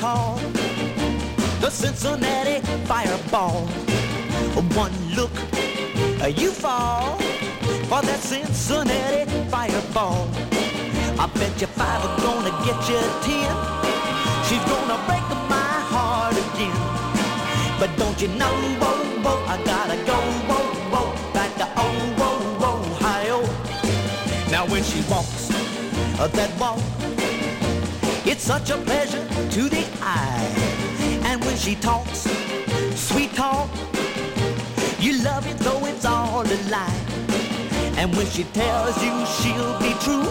call 0.00 0.36
the 1.60 1.68
Cincinnati 1.68 2.60
Fireball. 2.88 3.66
One 4.74 4.96
look, 5.14 5.34
you 6.40 6.50
fall 6.50 7.18
for 7.90 8.00
that 8.08 8.20
Cincinnati 8.20 9.28
Fireball. 9.50 10.26
I 11.20 11.26
bet 11.34 11.60
you 11.60 11.66
five 11.66 12.00
are 12.06 12.16
gonna 12.24 12.52
get 12.64 12.80
you 12.88 13.00
ten. 13.26 13.52
She's 14.46 14.64
gonna 14.72 14.96
break 15.04 15.26
my 15.52 15.72
heart 15.92 16.36
again. 16.44 16.80
But 17.78 17.90
don't 17.98 18.18
you 18.22 18.28
know, 18.40 18.54
whoa, 18.80 18.96
whoa, 19.24 19.36
I 19.52 19.62
gotta 19.64 19.98
go, 20.10 20.16
whoa, 20.48 20.64
whoa, 20.92 21.32
back 21.34 21.54
to 21.60 21.68
oh, 21.76 21.94
whoa, 22.20 22.38
whoa, 22.60 22.76
hi, 23.04 23.24
oh. 23.36 23.44
Now 24.50 24.64
when 24.66 24.82
she 24.82 25.02
walks 25.10 25.50
uh, 26.18 26.26
that 26.28 26.58
walk, 26.58 26.80
it's 28.30 28.44
such 28.44 28.70
a 28.70 28.76
pleasure 28.76 29.26
to 29.50 29.68
the 29.68 29.84
eye. 30.00 31.20
And 31.24 31.44
when 31.44 31.56
she 31.56 31.74
talks, 31.74 32.28
sweet 32.94 33.34
talk, 33.34 33.68
you 35.00 35.20
love 35.24 35.44
it 35.48 35.58
though 35.58 35.84
it's 35.86 36.04
all 36.04 36.46
a 36.46 36.58
lie. 36.70 37.00
And 37.98 38.14
when 38.16 38.26
she 38.26 38.44
tells 38.44 38.96
you 39.02 39.12
she'll 39.36 39.76
be 39.80 39.92
true, 40.04 40.30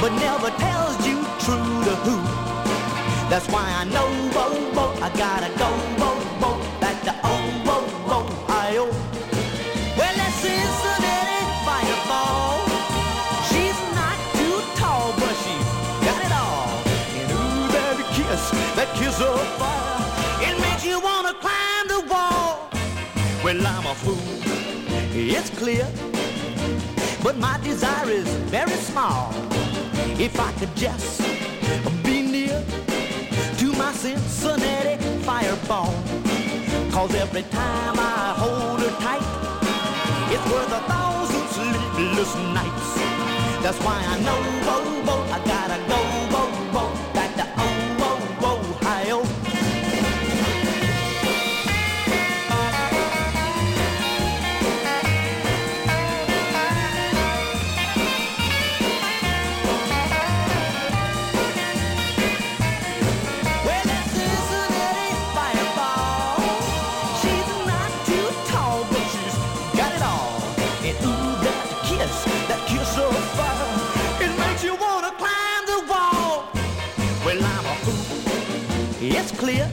but 0.00 0.12
never 0.26 0.50
tells 0.66 1.06
you 1.06 1.16
true 1.46 1.72
to 1.88 1.94
who. 2.04 2.16
That's 3.30 3.48
why 3.48 3.64
I 3.80 3.84
know, 3.84 4.08
whoa, 4.34 4.52
whoa, 4.74 4.92
I 5.00 5.08
gotta 5.16 5.50
go, 5.56 5.99
of 19.20 19.46
fire, 19.58 20.48
it 20.48 20.58
makes 20.60 20.84
you 20.84 21.00
wanna 21.00 21.34
climb 21.34 21.88
the 21.88 22.00
wall. 22.10 22.70
Well, 23.44 23.66
I'm 23.66 23.86
a 23.86 23.94
fool, 23.94 24.18
it's 25.12 25.50
clear, 25.50 25.86
but 27.22 27.36
my 27.36 27.58
desire 27.62 28.08
is 28.10 28.28
very 28.50 28.78
small. 28.90 29.32
If 30.18 30.38
I 30.38 30.52
could 30.58 30.74
just 30.76 31.20
be 32.04 32.22
near 32.22 32.64
to 33.58 33.72
my 33.72 33.92
Cincinnati 33.92 34.96
Fireball, 35.22 35.94
cause 36.90 37.14
every 37.14 37.42
time 37.44 37.96
I 37.98 38.34
hold 38.36 38.80
her 38.80 38.94
tight, 39.00 39.26
it's 40.32 40.46
worth 40.52 40.72
a 40.72 40.82
thousand 40.92 41.46
sleepless 41.56 42.34
nights. 42.56 42.88
That's 43.62 43.78
why 43.84 43.98
I 44.14 44.18
know, 44.20 44.40
whoa, 44.66 44.82
whoa, 45.06 45.20
I 45.36 45.38
gotta 45.44 45.78
go, 45.88 45.98
whoa, 46.32 46.46
whoa, 46.74 47.09
clear, 79.40 79.66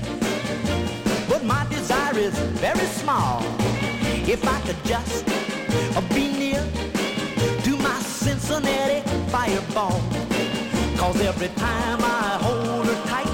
but 1.27 1.43
my 1.43 1.67
desire 1.69 2.17
is 2.17 2.34
very 2.63 2.88
small. 3.01 3.43
If 4.25 4.41
I 4.47 4.62
could 4.62 4.82
just 4.86 5.25
be 6.15 6.32
near 6.41 6.63
to 7.65 7.71
my 7.75 7.99
Cincinnati 7.99 9.01
Fireball, 9.30 9.99
cause 10.95 11.19
every 11.19 11.49
time 11.60 11.99
I 12.01 12.39
hold 12.45 12.86
her 12.88 12.99
tight, 13.12 13.34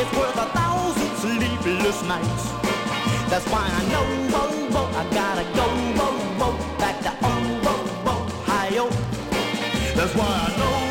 it's 0.00 0.12
worth 0.18 0.36
a 0.36 0.48
thousand 0.58 1.12
sleepless 1.22 2.02
nights. 2.12 2.44
That's 3.30 3.46
why 3.52 3.64
I 3.78 3.82
know, 3.92 4.06
whoa, 4.34 4.50
whoa, 4.74 4.98
I 5.00 5.04
gotta 5.14 5.44
go, 5.54 5.66
back 6.82 6.96
to 7.06 7.12
oh, 7.22 7.72
oh. 8.06 8.90
That's 9.94 10.14
why 10.16 10.26
I 10.26 10.56
know, 10.58 10.89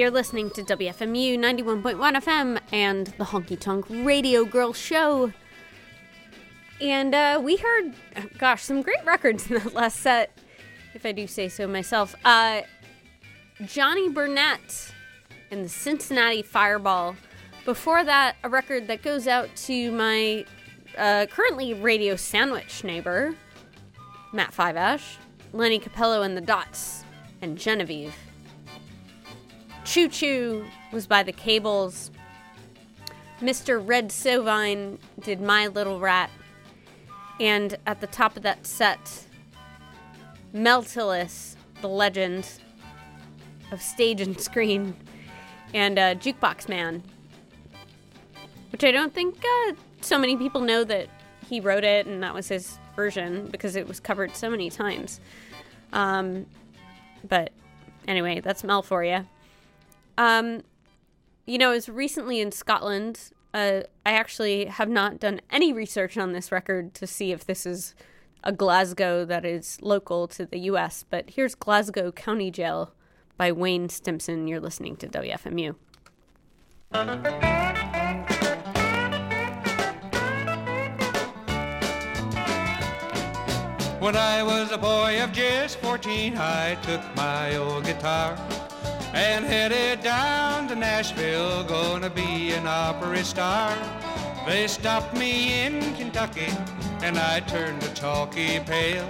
you're 0.00 0.10
listening 0.10 0.48
to 0.48 0.62
WFMU 0.62 1.38
91.1 1.38 1.98
FM 1.98 2.58
and 2.72 3.08
the 3.18 3.24
Honky 3.24 3.60
Tonk 3.60 3.84
Radio 3.90 4.46
Girl 4.46 4.72
Show. 4.72 5.30
And 6.80 7.14
uh, 7.14 7.38
we 7.44 7.56
heard, 7.56 7.92
gosh, 8.38 8.62
some 8.62 8.80
great 8.80 9.04
records 9.04 9.50
in 9.50 9.58
that 9.58 9.74
last 9.74 10.00
set, 10.00 10.38
if 10.94 11.04
I 11.04 11.12
do 11.12 11.26
say 11.26 11.50
so 11.50 11.66
myself. 11.66 12.14
Uh, 12.24 12.62
Johnny 13.66 14.08
Burnette 14.08 14.90
and 15.50 15.66
the 15.66 15.68
Cincinnati 15.68 16.40
Fireball. 16.40 17.14
Before 17.66 18.02
that, 18.02 18.36
a 18.42 18.48
record 18.48 18.86
that 18.86 19.02
goes 19.02 19.28
out 19.28 19.54
to 19.66 19.92
my 19.92 20.46
uh, 20.96 21.26
currently 21.26 21.74
radio 21.74 22.16
sandwich 22.16 22.84
neighbor, 22.84 23.34
Matt 24.32 24.52
Fiveash, 24.52 25.18
Lenny 25.52 25.78
Capello 25.78 26.22
and 26.22 26.34
the 26.34 26.40
Dots, 26.40 27.04
and 27.42 27.58
Genevieve. 27.58 28.14
Choo 29.90 30.06
Choo 30.06 30.66
was 30.92 31.08
by 31.08 31.24
the 31.24 31.32
Cables. 31.32 32.12
Mr. 33.40 33.84
Red 33.84 34.10
Sovine 34.10 34.98
did 35.20 35.40
My 35.40 35.66
Little 35.66 35.98
Rat. 35.98 36.30
And 37.40 37.76
at 37.86 38.00
the 38.00 38.06
top 38.06 38.36
of 38.36 38.44
that 38.44 38.68
set, 38.68 39.26
Mel 40.52 40.84
Tillis, 40.84 41.56
the 41.80 41.88
legend 41.88 42.48
of 43.72 43.82
stage 43.82 44.20
and 44.20 44.40
screen, 44.40 44.94
and 45.74 45.98
uh, 45.98 46.14
Jukebox 46.14 46.68
Man. 46.68 47.02
Which 48.70 48.84
I 48.84 48.92
don't 48.92 49.12
think 49.12 49.42
uh, 49.44 49.72
so 50.02 50.18
many 50.18 50.36
people 50.36 50.60
know 50.60 50.84
that 50.84 51.08
he 51.48 51.58
wrote 51.58 51.82
it 51.82 52.06
and 52.06 52.22
that 52.22 52.32
was 52.32 52.46
his 52.46 52.78
version 52.94 53.48
because 53.48 53.74
it 53.74 53.88
was 53.88 53.98
covered 53.98 54.36
so 54.36 54.50
many 54.50 54.70
times. 54.70 55.18
Um, 55.92 56.46
but 57.28 57.50
anyway, 58.06 58.38
that's 58.38 58.62
Mel 58.62 58.82
for 58.82 59.02
you. 59.02 59.26
Um, 60.20 60.60
you 61.46 61.56
know, 61.56 61.70
I 61.70 61.74
was 61.74 61.88
recently 61.88 62.40
in 62.40 62.52
Scotland 62.52 63.30
Uh, 63.52 63.80
I 64.06 64.12
actually 64.12 64.66
have 64.66 64.88
not 64.88 65.18
done 65.18 65.40
any 65.50 65.72
research 65.72 66.16
on 66.16 66.32
this 66.32 66.52
record 66.52 66.94
to 66.94 67.06
see 67.06 67.32
if 67.32 67.44
this 67.46 67.66
is 67.66 67.96
a 68.44 68.52
Glasgow 68.52 69.24
that 69.24 69.44
is 69.44 69.76
local 69.82 70.28
to 70.28 70.46
the 70.46 70.60
U.S., 70.70 71.04
but 71.10 71.30
here's 71.30 71.56
Glasgow 71.56 72.12
County 72.12 72.52
Jail 72.52 72.92
by 73.36 73.50
Wayne 73.50 73.88
Stimson. 73.88 74.46
You're 74.46 74.60
listening 74.60 74.94
to 74.98 75.08
WFMU. 75.08 75.74
When 83.98 84.16
I 84.16 84.42
was 84.44 84.70
a 84.70 84.78
boy 84.78 85.20
of 85.24 85.32
just 85.32 85.78
14, 85.80 86.36
I 86.36 86.76
took 86.82 87.02
my 87.16 87.56
old 87.56 87.84
guitar 87.84 88.38
and 89.14 89.44
headed 89.44 90.02
down 90.02 90.68
to 90.68 90.74
Nashville, 90.74 91.64
gonna 91.64 92.10
be 92.10 92.52
an 92.52 92.66
opera 92.66 93.24
star. 93.24 93.76
They 94.46 94.66
stopped 94.66 95.14
me 95.16 95.64
in 95.64 95.94
Kentucky, 95.94 96.48
and 97.02 97.18
I 97.18 97.40
turned 97.40 97.82
a 97.82 97.88
chalky 97.94 98.60
pale 98.60 99.06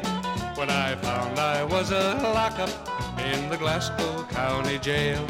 when 0.54 0.70
I 0.70 0.96
found 0.96 1.38
I 1.38 1.64
was 1.64 1.90
a 1.90 2.14
lockup 2.34 2.70
in 3.18 3.48
the 3.48 3.56
Glasgow 3.56 4.24
County 4.30 4.78
Jail. 4.78 5.26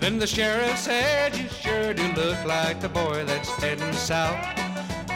Then 0.00 0.18
the 0.18 0.26
sheriff 0.26 0.78
said, 0.78 1.36
You 1.36 1.48
sure 1.48 1.92
do 1.92 2.06
look 2.12 2.42
like 2.44 2.80
the 2.80 2.88
boy 2.88 3.24
that's 3.24 3.50
heading 3.50 3.92
south 3.92 4.58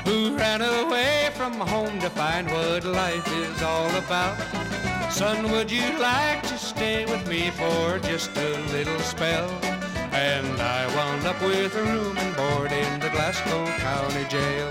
who 0.05 0.37
ran 0.37 0.61
away 0.63 1.31
from 1.35 1.55
home 1.55 2.01
to 2.01 2.11
find 2.11 2.49
what 2.49 2.85
life 2.85 3.27
is 3.33 3.63
all 3.63 3.91
about. 3.97 4.62
Son, 5.23 5.53
would 5.53 5.71
you 5.71 5.89
like 6.01 6.43
to 6.43 6.59
stay 6.59 7.05
with 7.05 7.25
me 7.29 7.51
for 7.51 8.01
just 8.01 8.37
a 8.37 8.59
little 8.73 8.99
spell? 8.99 9.49
And 10.11 10.61
I 10.61 10.85
wound 10.97 11.25
up 11.25 11.41
with 11.41 11.77
a 11.77 11.83
room 11.85 12.19
and 12.19 12.35
board 12.35 12.73
in 12.73 12.99
the 12.99 13.09
Glasgow 13.09 13.65
County 13.79 14.25
Jail. 14.29 14.69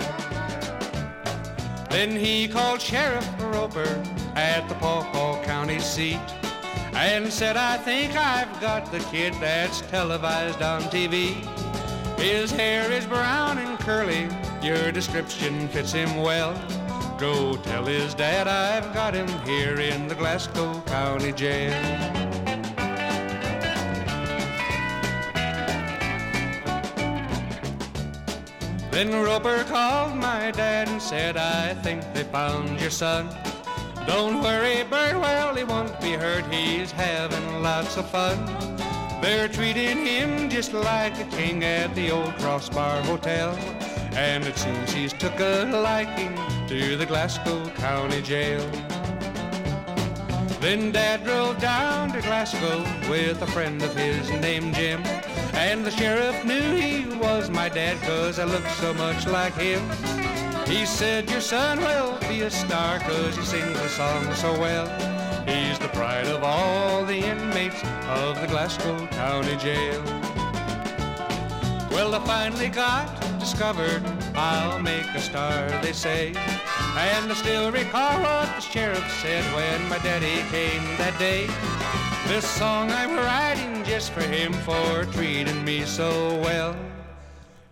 Then 1.89 2.17
he 2.17 2.49
called 2.49 2.81
Sheriff 2.81 3.25
Roper 3.39 4.03
at 4.35 4.67
the 4.67 4.75
Paw 4.75 5.41
County 5.45 5.79
seat 5.79 6.19
and 6.95 7.31
said, 7.31 7.55
I 7.55 7.77
think 7.77 8.17
I've 8.17 8.59
got 8.59 8.91
the 8.91 8.99
kid 9.09 9.33
that's 9.39 9.79
televised 9.79 10.61
on 10.61 10.81
TV. 10.81 11.47
His 12.19 12.51
hair 12.51 12.91
is 12.91 13.05
brown 13.05 13.57
and 13.57 13.79
curly, 13.79 14.27
your 14.61 14.91
description 14.91 15.69
fits 15.69 15.93
him 15.93 16.17
well. 16.17 16.53
Go 17.21 17.55
tell 17.55 17.85
his 17.85 18.15
dad 18.15 18.47
I've 18.47 18.95
got 18.95 19.13
him 19.13 19.27
here 19.45 19.79
in 19.79 20.07
the 20.07 20.15
Glasgow 20.15 20.81
County 20.87 21.31
Jail. 21.31 21.69
Then 28.89 29.11
Roper 29.23 29.63
called 29.65 30.15
my 30.15 30.49
dad 30.49 30.89
and 30.89 30.99
said, 30.99 31.37
I 31.37 31.75
think 31.75 32.01
they 32.15 32.23
found 32.23 32.81
your 32.81 32.89
son. 32.89 33.29
Don't 34.07 34.41
worry, 34.41 34.83
Birdwell, 34.89 35.55
he 35.55 35.63
won't 35.63 36.01
be 36.01 36.13
hurt. 36.13 36.51
He's 36.51 36.91
having 36.91 37.61
lots 37.61 37.97
of 37.97 38.09
fun. 38.09 38.43
They're 39.21 39.47
treating 39.47 40.07
him 40.07 40.49
just 40.49 40.73
like 40.73 41.15
a 41.19 41.25
king 41.25 41.63
at 41.63 41.93
the 41.93 42.09
old 42.09 42.35
Crossbar 42.39 43.03
Hotel. 43.03 43.55
And 44.13 44.43
it 44.43 44.57
seems 44.57 44.91
he's 44.91 45.13
took 45.13 45.39
a 45.39 45.69
liking 45.71 46.35
to 46.71 46.95
the 46.95 47.05
Glasgow 47.05 47.67
County 47.71 48.21
Jail. 48.21 48.65
Then 50.61 50.93
Dad 50.93 51.25
drove 51.25 51.59
down 51.59 52.13
to 52.13 52.21
Glasgow 52.21 52.79
with 53.09 53.41
a 53.41 53.47
friend 53.47 53.81
of 53.83 53.93
his 53.93 54.29
named 54.29 54.75
Jim. 54.75 55.03
And 55.53 55.83
the 55.85 55.91
sheriff 55.91 56.45
knew 56.45 56.75
he 56.75 57.13
was 57.17 57.49
my 57.49 57.67
dad 57.67 58.01
cause 58.03 58.39
I 58.39 58.45
looked 58.45 58.71
so 58.75 58.93
much 58.93 59.27
like 59.27 59.53
him. 59.55 59.81
He 60.65 60.85
said, 60.85 61.29
your 61.29 61.41
son 61.41 61.79
will 61.79 62.17
be 62.29 62.43
a 62.43 62.49
star 62.49 62.99
cause 62.99 63.35
he 63.35 63.43
sings 63.43 63.77
the 63.77 63.89
song 63.89 64.33
so 64.35 64.57
well. 64.57 64.87
He's 65.45 65.77
the 65.77 65.89
pride 65.89 66.27
of 66.27 66.41
all 66.41 67.03
the 67.03 67.17
inmates 67.17 67.83
of 68.07 68.39
the 68.39 68.47
Glasgow 68.47 69.07
County 69.07 69.57
Jail. 69.57 70.01
Well, 71.91 72.15
I 72.15 72.23
finally 72.25 72.69
got 72.69 73.19
discovered 73.41 74.01
I'll 74.35 74.79
make 74.79 75.05
a 75.13 75.19
star, 75.19 75.67
they 75.81 75.91
say. 75.91 76.33
And 76.93 77.31
I 77.31 77.35
still 77.35 77.71
recall 77.71 78.21
what 78.21 78.53
the 78.55 78.59
sheriff 78.61 79.09
said 79.21 79.45
when 79.55 79.87
my 79.87 79.97
daddy 79.99 80.43
came 80.51 80.83
that 80.97 81.17
day. 81.17 81.47
This 82.27 82.45
song 82.45 82.91
I'm 82.91 83.15
writing 83.15 83.83
just 83.85 84.11
for 84.11 84.23
him 84.23 84.51
for 84.51 85.05
treating 85.13 85.63
me 85.63 85.83
so 85.85 86.09
well. 86.41 86.75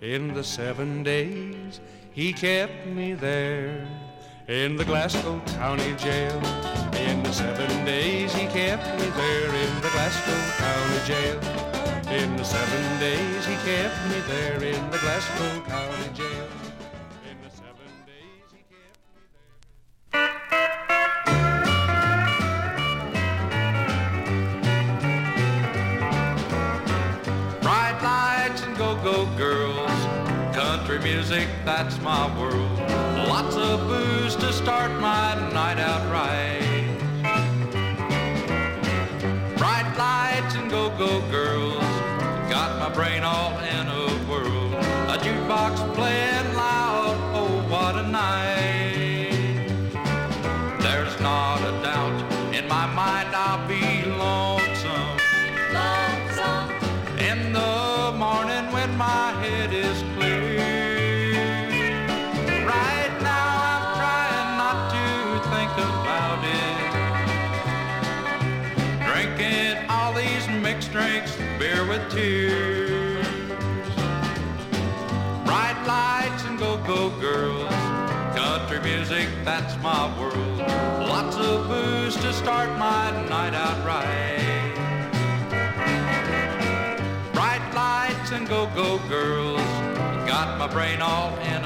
In 0.01 0.33
the 0.33 0.43
seven 0.43 1.03
days 1.03 1.81
he 2.13 2.31
kept 2.31 2.87
me 2.87 3.13
there 3.13 3.85
in 4.47 4.77
the 4.77 4.85
Glasgow 4.85 5.41
County 5.57 5.93
Jail. 5.97 6.41
In 6.95 7.21
the 7.21 7.33
seven 7.33 7.85
days 7.85 8.33
he 8.33 8.47
kept 8.47 8.87
me 8.99 9.09
there 9.09 9.53
in 9.53 9.81
the 9.81 9.89
Glasgow 9.89 10.39
County 10.57 10.99
Jail. 11.05 11.39
In 12.09 12.37
the 12.37 12.43
seven 12.43 12.99
days 12.99 13.45
he 13.45 13.55
kept 13.67 13.99
me 14.09 14.19
there 14.27 14.63
in 14.63 14.89
the 14.91 14.97
Glasgow 14.97 15.61
County 15.67 16.09
Jail. 16.13 16.48
That's 31.79 31.97
my 32.01 32.27
world. 32.37 32.68
That's 79.49 79.75
my 79.81 80.05
world. 80.19 80.59
Lots 81.09 81.35
of 81.37 81.67
booze 81.67 82.15
to 82.17 82.31
start 82.33 82.69
my 82.77 83.09
night 83.27 83.55
out 83.55 83.79
right. 83.83 84.73
Bright 87.33 87.65
lights 87.73 88.31
and 88.31 88.47
go-go 88.47 88.99
girls. 89.09 89.71
Got 90.33 90.59
my 90.59 90.67
brain 90.67 91.01
all 91.01 91.35
in 91.39 91.58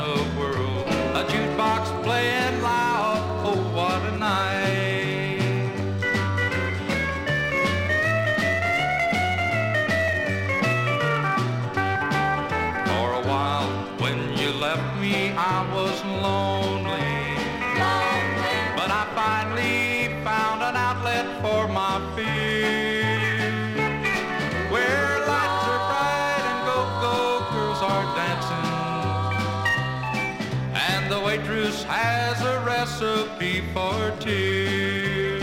recipe 33.02 33.62
for 33.74 34.12
tears. 34.20 35.42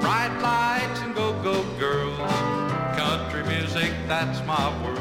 Bright 0.00 0.38
lights 0.40 1.00
and 1.00 1.14
go-go 1.14 1.62
girls. 1.78 2.18
Country 2.96 3.42
music, 3.44 3.92
that's 4.06 4.44
my 4.46 4.68
world. 4.82 4.98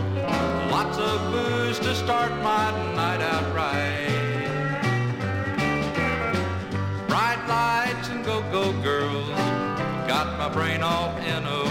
Lots 0.70 0.98
of 0.98 1.32
booze 1.32 1.80
to 1.80 1.96
start 1.96 2.32
my 2.44 2.72
night 2.96 3.22
out 3.22 3.56
right. 3.56 4.04
Bright 7.08 7.42
lights 7.48 8.10
and 8.10 8.26
go-go 8.26 8.74
girls. 8.82 9.30
Got 10.08 10.38
my 10.38 10.50
brain 10.50 10.84
all 10.84 11.16
in 11.18 11.46
a 11.46 11.67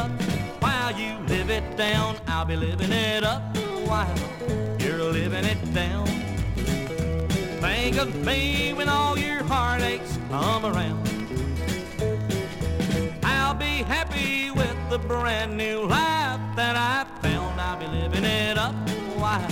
up 0.00 0.10
while 0.62 0.92
you 0.98 1.12
live 1.28 1.50
it 1.50 1.76
down. 1.76 2.16
I'll 2.26 2.46
be 2.46 2.56
living 2.56 2.92
it 2.92 3.22
up 3.22 3.42
while 3.88 4.18
you're 4.78 5.04
living 5.20 5.44
it 5.44 5.62
down. 5.74 6.06
Think 7.60 7.96
of 7.98 8.10
me 8.24 8.72
when 8.72 8.88
all 8.88 9.18
your 9.18 9.42
heartaches 9.44 10.18
come 10.30 10.64
around. 10.64 11.00
I'll 13.22 13.54
be 13.54 13.74
happy 13.94 14.50
with 14.50 14.78
the 14.88 14.98
brand 14.98 15.56
new 15.56 15.78
life 15.82 16.40
that 16.56 16.76
I 16.76 16.96
found. 17.22 17.60
I'll 17.60 17.78
be 17.78 17.86
living 17.86 18.24
it 18.24 18.56
up 18.56 18.74
while 19.22 19.50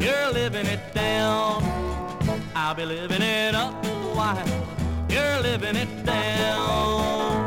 you're 0.00 0.30
living 0.32 0.66
it 0.66 0.82
down. 0.94 1.62
I'll 2.54 2.74
be 2.74 2.84
living 2.84 3.22
it 3.22 3.54
up 3.54 3.74
while 4.18 4.48
you're 5.08 5.40
living 5.40 5.76
it 5.76 5.92
down. 6.04 7.37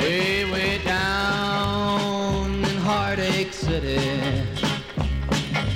Way, 0.00 0.44
way 0.52 0.78
down 0.84 2.64
in 2.64 2.76
Heartache 2.76 3.52
City. 3.52 4.46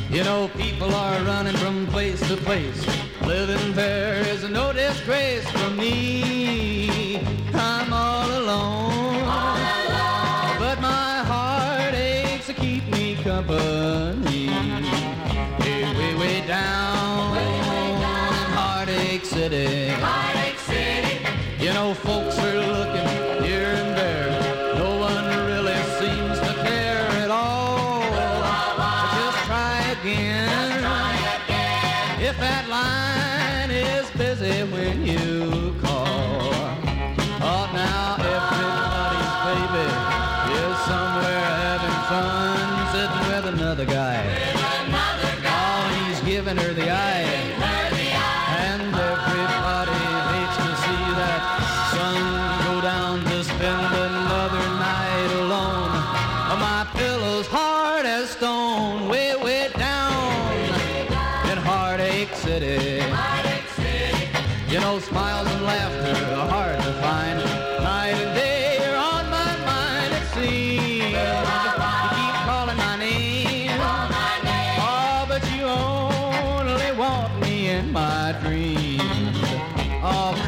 You 0.09 0.23
know, 0.23 0.49
people 0.57 0.95
are 0.95 1.21
running 1.25 1.57
from 1.57 1.89
place 1.89 2.21
to 2.29 2.37
place. 2.37 2.87
Living 3.27 3.73
there 3.73 4.21
is 4.29 4.49
no 4.49 4.73
disgrace 4.73 5.51
for 5.51 5.71
me. 5.71 6.24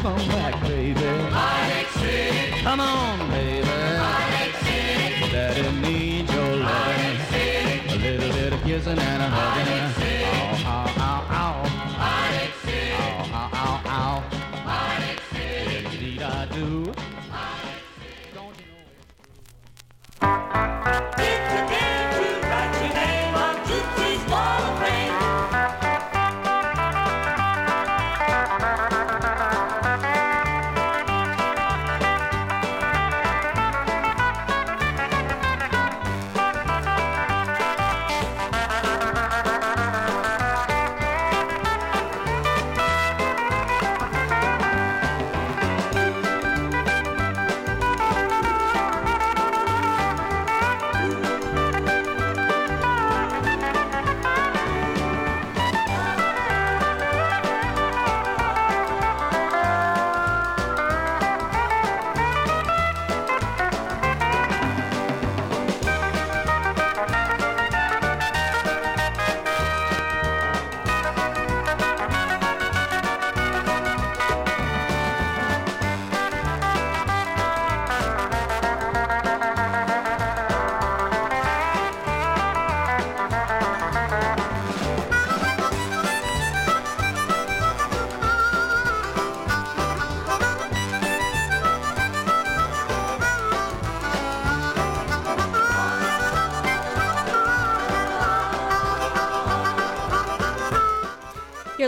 Come 0.07 0.27
back, 0.29 0.61
baby. 0.61 1.01
Heartache 1.01 1.89
City. 1.99 2.61
Come 2.61 2.79
on, 2.79 3.29
baby. 3.29 3.67
Heartache 3.67 4.55
City. 4.55 5.31
Daddy 5.33 5.81
needs 5.81 6.33
your 6.33 6.55
loving. 6.55 7.19
A 7.89 7.95
little 7.97 8.31
bit 8.31 8.53
of 8.53 8.63
kissing 8.63 8.97
and 8.97 9.21
a 9.21 9.27
hugging. 9.27 9.76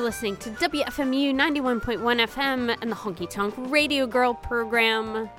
Listening 0.10 0.38
to 0.38 0.50
WFMU 0.50 1.36
91.1 1.36 2.00
FM 2.02 2.76
and 2.82 2.92
the 2.92 2.96
Honky 2.96 3.30
Tonk 3.30 3.54
Radio 3.70 4.08
Girl 4.08 4.34
program. 4.34 5.30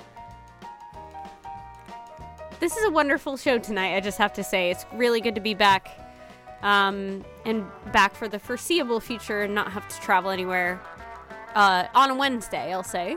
This 2.60 2.76
is 2.76 2.84
a 2.84 2.90
wonderful 2.92 3.36
show 3.36 3.58
tonight, 3.58 3.96
I 3.96 4.00
just 4.00 4.16
have 4.18 4.32
to 4.34 4.44
say. 4.44 4.70
It's 4.70 4.86
really 4.92 5.20
good 5.20 5.34
to 5.34 5.40
be 5.40 5.54
back 5.54 5.88
um, 6.62 7.24
and 7.44 7.66
back 7.90 8.14
for 8.14 8.28
the 8.28 8.38
foreseeable 8.38 9.00
future 9.00 9.42
and 9.42 9.56
not 9.56 9.72
have 9.72 9.88
to 9.88 10.00
travel 10.02 10.30
anywhere 10.30 10.80
uh, 11.56 11.86
on 11.92 12.10
a 12.10 12.14
Wednesday, 12.14 12.72
I'll 12.72 12.84
say. 12.84 13.14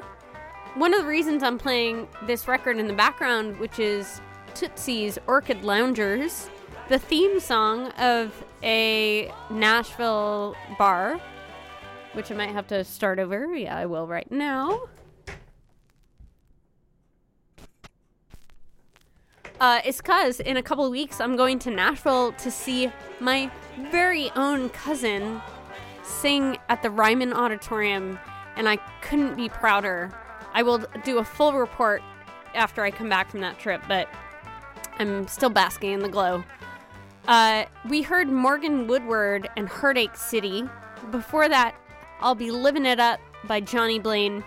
One 0.74 0.92
of 0.92 1.02
the 1.02 1.08
reasons 1.08 1.44
I'm 1.44 1.60
playing 1.60 2.08
this 2.26 2.48
record 2.48 2.80
in 2.80 2.88
the 2.88 2.96
background, 2.96 3.60
which 3.60 3.78
is 3.78 4.22
Tootsie's 4.56 5.20
Orchid 5.28 5.64
Loungers, 5.64 6.50
the 6.90 6.98
theme 6.98 7.40
song 7.40 7.92
of 8.00 8.44
a 8.64 9.32
Nashville 9.52 10.56
bar, 10.80 11.22
which 12.14 12.32
I 12.32 12.36
might 12.36 12.50
have 12.50 12.68
to 12.68 12.84
start 12.84 13.20
over. 13.20 13.54
Yeah, 13.56 13.78
I 13.78 13.86
will 13.86 14.08
right 14.08 14.30
now. 14.32 14.88
Uh, 19.60 19.80
it's 19.86 19.98
because 19.98 20.40
in 20.40 20.58
a 20.58 20.64
couple 20.64 20.90
weeks 20.90 21.22
I'm 21.22 21.36
going 21.36 21.60
to 21.60 21.72
Nashville 21.72 22.34
to 22.34 22.52
see 22.52 22.92
my 23.20 23.50
very 23.92 24.30
own 24.36 24.70
cousin 24.70 25.42
sing 26.04 26.58
at 26.70 26.82
the 26.82 26.90
Ryman 26.90 27.34
Auditorium, 27.34 28.20
and 28.58 28.68
I 28.68 28.78
couldn't 29.02 29.36
be 29.36 29.50
prouder. 29.50 30.12
I 30.54 30.64
will 30.64 30.84
do 31.04 31.20
a 31.20 31.24
full 31.24 31.54
report 31.54 32.02
after 32.54 32.84
I 32.84 32.92
come 32.92 33.10
back 33.10 33.32
from 33.32 33.40
that 33.42 33.58
trip, 33.58 33.82
but 33.88 34.10
I'm 35.00 35.28
still 35.28 35.50
basking 35.50 35.94
in 35.94 36.00
the 36.02 36.10
glow. 36.10 36.44
Uh, 37.28 37.66
we 37.90 38.02
heard 38.02 38.28
Morgan 38.28 38.86
Woodward 38.86 39.50
and 39.56 39.68
Heartache 39.68 40.18
City. 40.18 40.66
Before 41.10 41.48
that, 41.48 41.74
I'll 42.24 42.36
be 42.36 42.52
Living 42.52 42.86
It 42.86 43.02
Up 43.02 43.20
by 43.44 43.60
Johnny 43.60 44.00
Blaine. 44.00 44.46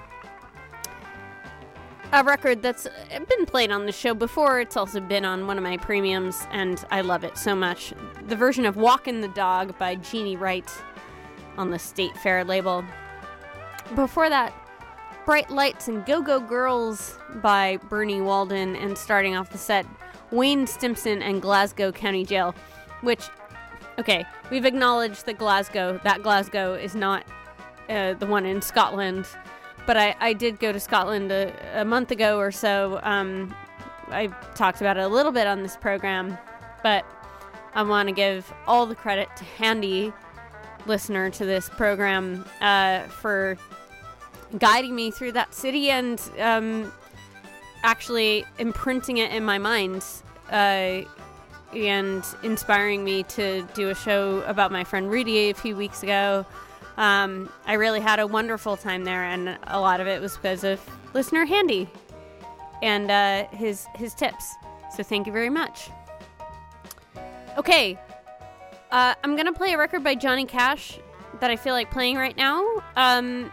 A 2.10 2.24
record 2.24 2.62
that's 2.62 2.88
been 3.28 3.44
played 3.44 3.70
on 3.70 3.84
the 3.84 3.92
show 3.92 4.14
before. 4.14 4.60
It's 4.60 4.78
also 4.78 4.98
been 4.98 5.26
on 5.26 5.46
one 5.46 5.58
of 5.58 5.62
my 5.62 5.76
premiums, 5.76 6.46
and 6.52 6.82
I 6.90 7.02
love 7.02 7.22
it 7.22 7.36
so 7.36 7.54
much. 7.54 7.92
The 8.28 8.34
version 8.34 8.64
of 8.64 8.76
Walkin' 8.76 9.20
the 9.20 9.28
Dog 9.28 9.76
by 9.78 9.96
Jeannie 9.96 10.36
Wright 10.36 10.70
on 11.58 11.70
the 11.70 11.78
State 11.78 12.16
Fair 12.16 12.44
label. 12.44 12.82
Before 13.94 14.30
that, 14.30 14.54
Bright 15.26 15.50
Lights 15.50 15.88
and 15.88 16.06
Go 16.06 16.22
Go 16.22 16.40
Girls 16.40 17.18
by 17.42 17.76
Bernie 17.90 18.22
Walden, 18.22 18.74
and 18.74 18.96
starting 18.96 19.36
off 19.36 19.50
the 19.50 19.58
set, 19.58 19.84
Wayne 20.30 20.66
Stimson 20.66 21.20
and 21.20 21.42
Glasgow 21.42 21.92
County 21.92 22.24
Jail, 22.24 22.54
which, 23.02 23.24
okay, 23.98 24.24
we've 24.50 24.64
acknowledged 24.64 25.26
that 25.26 25.36
Glasgow, 25.36 26.00
that 26.04 26.22
Glasgow 26.22 26.72
is 26.72 26.94
not 26.94 27.22
uh, 27.88 28.14
the 28.14 28.26
one 28.26 28.46
in 28.46 28.62
Scotland, 28.62 29.26
but 29.86 29.96
I, 29.96 30.16
I 30.20 30.32
did 30.32 30.58
go 30.58 30.72
to 30.72 30.80
Scotland 30.80 31.30
a, 31.30 31.80
a 31.80 31.84
month 31.84 32.10
ago 32.10 32.38
or 32.38 32.50
so. 32.50 33.00
Um, 33.02 33.54
I 34.08 34.28
talked 34.54 34.80
about 34.80 34.96
it 34.96 35.04
a 35.04 35.08
little 35.08 35.32
bit 35.32 35.46
on 35.46 35.62
this 35.62 35.76
program, 35.76 36.38
but 36.82 37.04
I 37.74 37.82
want 37.82 38.08
to 38.08 38.14
give 38.14 38.52
all 38.66 38.86
the 38.86 38.94
credit 38.94 39.28
to 39.36 39.44
Handy, 39.44 40.12
listener 40.86 41.30
to 41.30 41.44
this 41.44 41.68
program, 41.68 42.44
uh, 42.60 43.02
for 43.02 43.58
guiding 44.58 44.94
me 44.94 45.10
through 45.10 45.32
that 45.32 45.54
city 45.54 45.90
and 45.90 46.20
um, 46.40 46.92
actually 47.82 48.44
imprinting 48.58 49.18
it 49.18 49.32
in 49.32 49.44
my 49.44 49.58
mind 49.58 50.04
uh, 50.50 51.02
and 51.74 52.24
inspiring 52.42 53.04
me 53.04 53.22
to 53.24 53.62
do 53.74 53.90
a 53.90 53.94
show 53.94 54.42
about 54.46 54.72
my 54.72 54.84
friend 54.84 55.10
Rudy 55.10 55.50
a 55.50 55.54
few 55.54 55.76
weeks 55.76 56.02
ago. 56.02 56.46
Um, 56.96 57.50
I 57.66 57.74
really 57.74 58.00
had 58.00 58.18
a 58.18 58.26
wonderful 58.26 58.76
time 58.76 59.04
there, 59.04 59.24
and 59.24 59.58
a 59.66 59.80
lot 59.80 60.00
of 60.00 60.06
it 60.06 60.20
was 60.20 60.36
because 60.36 60.64
of 60.64 60.80
listener 61.14 61.44
Handy 61.44 61.88
and 62.82 63.10
uh, 63.10 63.46
his 63.48 63.86
his 63.94 64.14
tips. 64.14 64.54
So 64.94 65.02
thank 65.02 65.26
you 65.26 65.32
very 65.32 65.50
much. 65.50 65.90
Okay, 67.58 67.98
uh, 68.90 69.14
I'm 69.22 69.36
gonna 69.36 69.52
play 69.52 69.72
a 69.72 69.78
record 69.78 70.02
by 70.02 70.14
Johnny 70.14 70.44
Cash 70.44 70.98
that 71.40 71.50
I 71.50 71.56
feel 71.56 71.74
like 71.74 71.90
playing 71.90 72.16
right 72.16 72.36
now. 72.36 72.82
Um, 72.96 73.50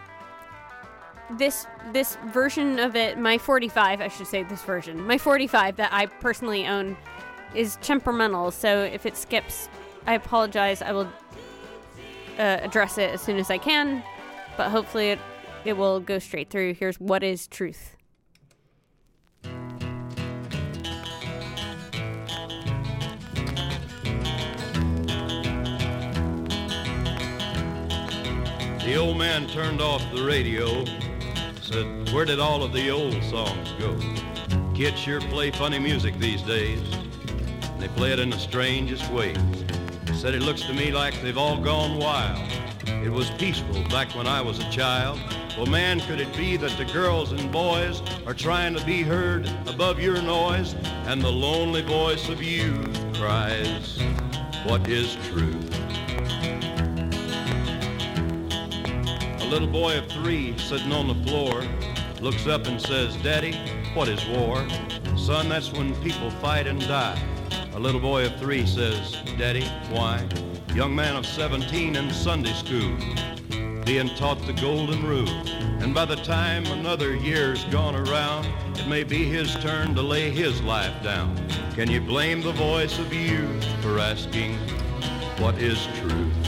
this 1.32 1.66
this 1.92 2.16
version 2.26 2.78
of 2.78 2.96
it, 2.96 3.18
my 3.18 3.38
45, 3.38 4.00
I 4.00 4.08
should 4.08 4.26
say 4.26 4.42
this 4.42 4.62
version, 4.62 5.06
my 5.06 5.18
45 5.18 5.76
that 5.76 5.92
I 5.92 6.06
personally 6.06 6.66
own, 6.66 6.96
is 7.54 7.76
temperamental. 7.82 8.50
So 8.50 8.82
if 8.82 9.06
it 9.06 9.16
skips, 9.16 9.68
I 10.06 10.14
apologize. 10.14 10.82
I 10.82 10.92
will 10.92 11.08
uh, 12.38 12.58
address 12.62 12.98
it 12.98 13.10
as 13.10 13.20
soon 13.20 13.38
as 13.38 13.50
I 13.50 13.58
can, 13.58 14.02
but 14.56 14.70
hopefully 14.70 15.10
it 15.10 15.18
it 15.64 15.76
will 15.76 15.98
go 16.00 16.18
straight 16.18 16.50
through. 16.50 16.74
Here's 16.74 17.00
what 17.00 17.22
is 17.22 17.46
truth. 17.46 17.96
The 28.84 28.96
old 28.96 29.16
man 29.16 29.48
turned 29.48 29.80
off 29.80 30.02
the 30.14 30.22
radio, 30.22 30.84
said, 31.62 32.12
Where 32.12 32.26
did 32.26 32.38
all 32.38 32.62
of 32.62 32.74
the 32.74 32.90
old 32.90 33.22
songs 33.24 33.72
go? 33.78 33.98
Kids 34.74 34.98
sure 34.98 35.22
play 35.22 35.50
funny 35.50 35.78
music 35.78 36.18
these 36.18 36.42
days. 36.42 36.82
And 36.92 37.80
they 37.80 37.88
play 37.88 38.12
it 38.12 38.18
in 38.18 38.28
the 38.28 38.38
strangest 38.38 39.10
way. 39.10 39.34
Said 40.24 40.34
it 40.34 40.40
looks 40.40 40.62
to 40.62 40.72
me 40.72 40.90
like 40.90 41.20
they've 41.20 41.36
all 41.36 41.58
gone 41.58 41.98
wild. 41.98 42.40
It 42.86 43.12
was 43.12 43.28
peaceful 43.32 43.86
back 43.90 44.14
when 44.14 44.26
I 44.26 44.40
was 44.40 44.58
a 44.58 44.70
child. 44.70 45.20
Well, 45.54 45.66
man, 45.66 46.00
could 46.00 46.18
it 46.18 46.34
be 46.34 46.56
that 46.56 46.78
the 46.78 46.86
girls 46.86 47.32
and 47.32 47.52
boys 47.52 48.00
are 48.26 48.32
trying 48.32 48.74
to 48.74 48.82
be 48.86 49.02
heard 49.02 49.46
above 49.66 50.00
your 50.00 50.22
noise? 50.22 50.76
And 51.04 51.20
the 51.20 51.30
lonely 51.30 51.82
voice 51.82 52.30
of 52.30 52.42
youth 52.42 52.88
cries, 53.16 54.00
What 54.64 54.88
is 54.88 55.14
truth? 55.26 55.70
A 59.42 59.46
little 59.50 59.68
boy 59.68 59.98
of 59.98 60.10
three 60.10 60.56
sitting 60.56 60.92
on 60.92 61.06
the 61.06 61.28
floor 61.28 61.66
looks 62.22 62.46
up 62.46 62.66
and 62.66 62.80
says, 62.80 63.14
Daddy, 63.16 63.52
what 63.92 64.08
is 64.08 64.26
war? 64.28 64.66
Son, 65.18 65.50
that's 65.50 65.70
when 65.70 65.94
people 65.96 66.30
fight 66.30 66.66
and 66.66 66.80
die. 66.80 67.22
A 67.74 67.80
little 67.80 68.00
boy 68.00 68.26
of 68.26 68.36
three 68.36 68.64
says, 68.66 69.16
Daddy, 69.36 69.64
why? 69.90 70.24
Young 70.76 70.94
man 70.94 71.16
of 71.16 71.26
17 71.26 71.96
in 71.96 72.10
Sunday 72.12 72.52
school, 72.52 72.96
being 73.84 74.08
taught 74.10 74.40
the 74.46 74.52
golden 74.52 75.04
rule. 75.04 75.28
And 75.82 75.92
by 75.92 76.04
the 76.04 76.14
time 76.14 76.64
another 76.66 77.16
year's 77.16 77.64
gone 77.64 77.96
around, 77.96 78.46
it 78.78 78.86
may 78.86 79.02
be 79.02 79.24
his 79.24 79.52
turn 79.56 79.92
to 79.96 80.02
lay 80.02 80.30
his 80.30 80.62
life 80.62 81.02
down. 81.02 81.36
Can 81.74 81.90
you 81.90 82.00
blame 82.00 82.42
the 82.42 82.52
voice 82.52 82.96
of 83.00 83.12
youth 83.12 83.64
for 83.82 83.98
asking, 83.98 84.56
what 85.38 85.58
is 85.58 85.84
truth? 85.98 86.43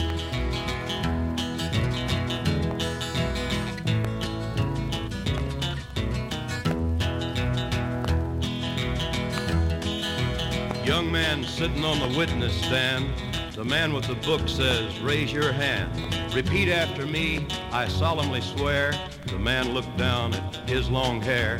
Man 11.37 11.47
sitting 11.47 11.85
on 11.85 11.99
the 11.99 12.17
witness 12.17 12.55
stand. 12.63 13.13
The 13.53 13.63
man 13.63 13.93
with 13.93 14.05
the 14.05 14.15
book 14.15 14.47
says, 14.47 14.99
raise 14.99 15.31
your 15.31 15.51
hand. 15.51 15.91
Repeat 16.33 16.69
after 16.69 17.05
me, 17.05 17.45
I 17.71 17.87
solemnly 17.87 18.41
swear. 18.41 18.93
The 19.27 19.37
man 19.37 19.73
looked 19.73 19.97
down 19.97 20.33
at 20.33 20.69
his 20.69 20.89
long 20.89 21.21
hair. 21.21 21.59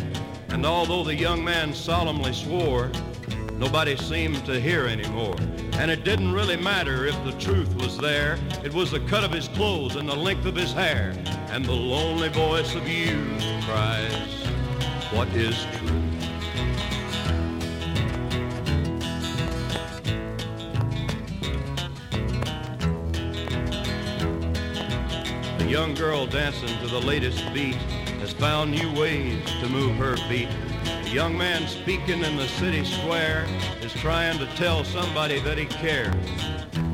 And 0.49 0.65
although 0.65 1.03
the 1.03 1.13
young 1.13 1.43
man 1.43 1.73
solemnly 1.73 2.33
swore, 2.33 2.91
nobody 3.53 3.95
seemed 3.97 4.43
to 4.45 4.59
hear 4.59 4.87
anymore. 4.87 5.35
And 5.73 5.91
it 5.91 6.03
didn't 6.03 6.33
really 6.33 6.57
matter 6.57 7.05
if 7.05 7.23
the 7.23 7.33
truth 7.33 7.75
was 7.75 7.97
there. 7.97 8.39
It 8.63 8.73
was 8.73 8.91
the 8.91 9.01
cut 9.01 9.23
of 9.23 9.31
his 9.31 9.47
clothes 9.49 9.95
and 9.95 10.09
the 10.09 10.15
length 10.15 10.45
of 10.45 10.55
his 10.55 10.73
hair. 10.73 11.13
And 11.49 11.63
the 11.63 11.73
lonely 11.73 12.29
voice 12.29 12.73
of 12.73 12.87
you 12.87 13.23
cries, 13.61 14.47
what 15.11 15.27
is 15.29 15.65
truth? 15.77 16.06
Young 25.67 25.93
girl 25.93 26.25
dancing 26.25 26.69
to 26.79 26.87
the 26.87 26.99
latest 27.01 27.43
beat 27.53 27.75
has 28.21 28.31
found 28.31 28.71
new 28.71 28.89
ways 28.97 29.43
to 29.59 29.67
move 29.67 29.97
her 29.97 30.15
feet. 30.29 30.47
A 30.85 31.09
young 31.09 31.37
man 31.37 31.67
speaking 31.67 32.23
in 32.23 32.37
the 32.37 32.47
city 32.47 32.85
square 32.85 33.45
is 33.81 33.91
trying 33.91 34.39
to 34.39 34.45
tell 34.55 34.85
somebody 34.85 35.41
that 35.41 35.57
he 35.57 35.65
cares. 35.65 36.15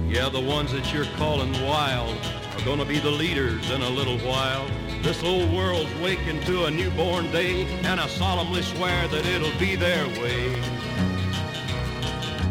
Yeah, 0.07 0.29
the 0.29 0.39
ones 0.39 0.71
that 0.71 0.91
you're 0.91 1.05
calling 1.17 1.51
wild 1.63 2.17
are 2.55 2.65
gonna 2.65 2.85
be 2.85 2.97
the 2.97 3.11
leaders 3.11 3.69
in 3.69 3.83
a 3.83 3.89
little 3.89 4.17
while. 4.19 4.67
This 5.03 5.23
old 5.23 5.53
world's 5.53 5.93
waking 6.01 6.41
to 6.45 6.65
a 6.65 6.71
newborn 6.71 7.31
day, 7.31 7.65
and 7.83 7.99
I 7.99 8.07
solemnly 8.07 8.63
swear 8.63 9.07
that 9.09 9.25
it'll 9.27 9.59
be 9.59 9.75
their 9.75 10.07
way. 10.19 10.49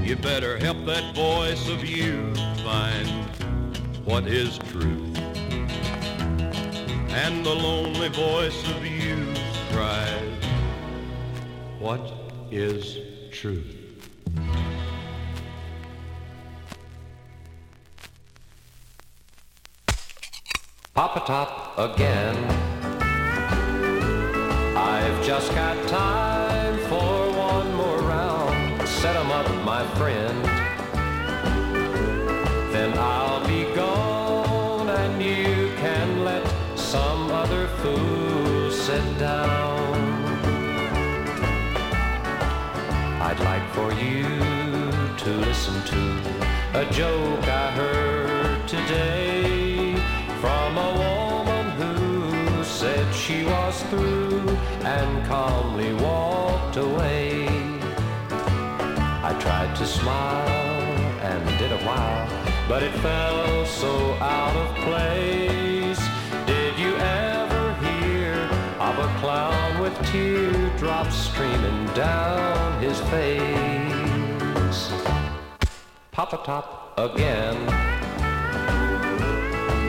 You 0.04 0.14
better 0.14 0.56
help 0.58 0.84
that 0.86 1.16
voice 1.16 1.68
of 1.68 1.84
you 1.84 2.32
find 2.62 3.08
what 4.04 4.28
is 4.28 4.58
truth. 4.58 5.01
And 7.14 7.44
the 7.44 7.54
lonely 7.54 8.08
voice 8.08 8.66
of 8.70 8.86
youth 8.86 9.38
cries, 9.70 10.44
What 11.78 12.00
is 12.50 12.96
truth? 13.30 13.76
Pop 20.94 21.16
a 21.16 21.20
Top 21.20 21.78
again. 21.78 22.36
I've 24.74 25.22
just 25.22 25.54
got 25.54 25.76
time 25.88 26.78
for 26.88 27.30
one 27.36 27.74
more 27.74 27.98
round. 27.98 28.88
Set 28.88 29.16
'em 29.16 29.30
up, 29.30 29.48
my 29.64 29.84
friend. 29.98 30.44
Then 32.72 32.96
I'll 32.98 33.31
for 43.72 43.90
you 43.94 44.24
to 45.16 45.30
listen 45.46 45.74
to 45.84 46.02
a 46.74 46.84
joke 46.92 47.48
I 47.48 47.70
heard 47.70 48.68
today 48.68 49.94
from 50.40 50.76
a 50.76 50.90
woman 51.04 51.70
who 51.80 52.64
said 52.64 53.14
she 53.14 53.44
was 53.44 53.82
through 53.84 54.46
and 54.84 55.26
calmly 55.26 55.94
walked 55.94 56.76
away. 56.76 57.48
I 59.28 59.36
tried 59.40 59.74
to 59.76 59.86
smile 59.86 60.92
and 61.30 61.58
did 61.58 61.72
a 61.72 61.82
while, 61.86 62.28
but 62.68 62.82
it 62.82 62.92
fell 63.00 63.64
so 63.64 64.14
out 64.14 64.54
of 64.54 64.76
place. 64.84 66.00
Did 66.46 66.78
you 66.78 66.94
ever 66.96 67.74
hear 67.86 68.34
of 68.80 68.98
a 68.98 69.18
clown 69.20 69.80
with 69.80 69.94
teardrops 70.10 71.16
streaming 71.16 71.86
down 71.94 72.82
his 72.82 73.00
face? 73.12 73.51
Pop 76.22 76.34
a 76.34 76.46
Top 76.46 76.98
again. 76.98 77.56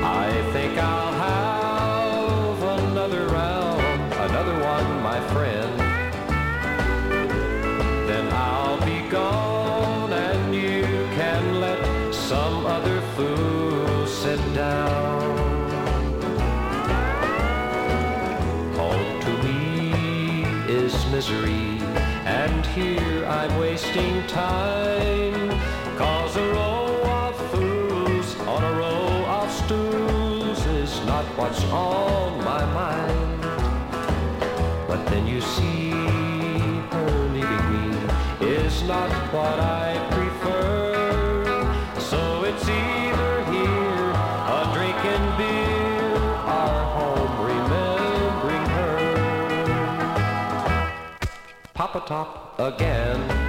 I 0.03 0.31
think 0.51 0.75
I'll 0.79 1.13
have 1.27 2.63
another 2.81 3.27
round, 3.27 4.13
another 4.13 4.57
one, 4.59 5.03
my 5.03 5.19
friend. 5.27 5.79
Then 8.09 8.33
I'll 8.33 8.83
be 8.83 9.07
gone 9.11 10.11
and 10.11 10.55
you 10.55 10.81
can 11.13 11.61
let 11.61 12.15
some 12.15 12.65
other 12.65 12.99
fool 13.15 14.07
sit 14.07 14.39
down. 14.55 15.21
Home 18.73 19.21
to 19.21 19.33
me 19.43 20.45
is 20.67 20.95
misery, 21.11 21.77
and 22.25 22.65
here 22.65 23.23
I'm 23.27 23.55
wasting 23.59 24.25
time. 24.25 24.82
What's 31.43 31.65
on 31.65 32.37
my 32.45 32.63
mind. 32.73 33.41
But 34.87 35.05
then 35.07 35.27
you 35.27 35.41
see, 35.41 35.89
her 35.89 37.11
leaving 37.33 37.65
me 37.73 37.97
is 38.47 38.81
not 38.83 39.11
what 39.33 39.59
I 39.59 39.89
prefer. 40.11 41.43
So 41.99 42.45
it's 42.45 42.63
either 42.63 43.43
here, 43.51 44.11
a 44.57 44.71
drink 44.73 45.03
and 45.15 45.37
beer, 45.37 46.15
or 46.59 46.75
home 46.95 47.35
remembering 47.51 48.65
her. 48.77 48.95
Pop 51.73 51.95
a 51.95 51.99
Top 52.07 52.57
again. 52.57 53.42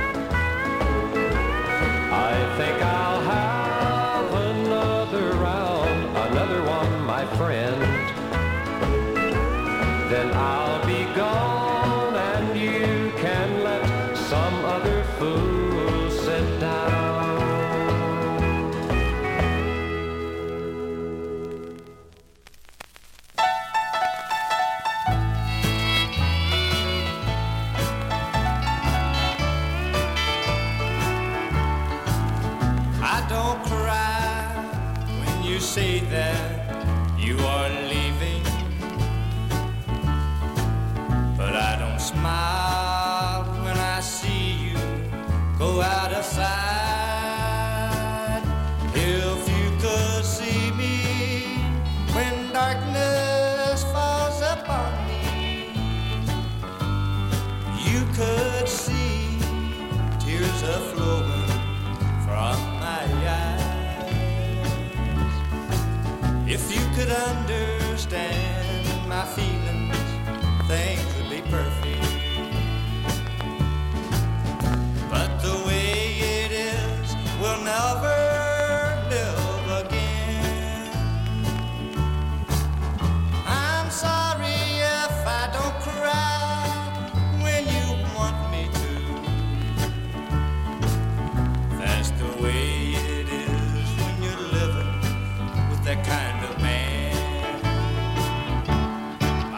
Then 10.15 10.31
I'll 10.33 10.64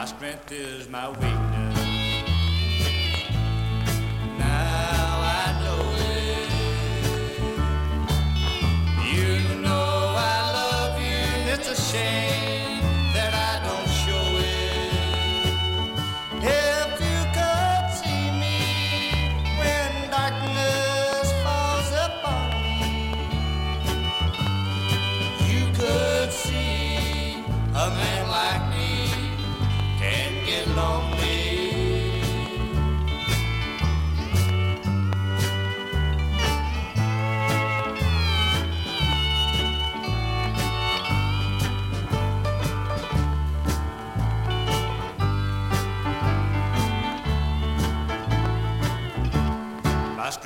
strength 0.07 0.52
is 0.52 0.88
my 0.88 1.09
weakness. 1.09 1.75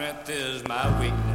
Strength 0.00 0.30
is 0.30 0.66
my 0.66 0.98
weakness. 0.98 1.29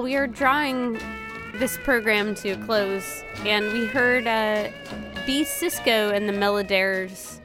Well, 0.00 0.06
we 0.06 0.16
are 0.16 0.26
drawing 0.26 0.98
this 1.56 1.76
program 1.76 2.34
to 2.36 2.52
a 2.52 2.56
close, 2.64 3.22
and 3.44 3.70
we 3.70 3.84
heard 3.84 4.26
uh, 4.26 4.70
B. 5.26 5.44
Cisco 5.44 6.08
and 6.08 6.26
the 6.26 6.32
Melodares. 6.32 7.42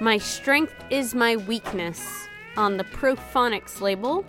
My 0.00 0.16
Strength 0.16 0.72
is 0.88 1.16
My 1.16 1.34
Weakness 1.34 2.28
on 2.56 2.76
the 2.76 2.84
Prophonics 2.84 3.80
label. 3.80 4.24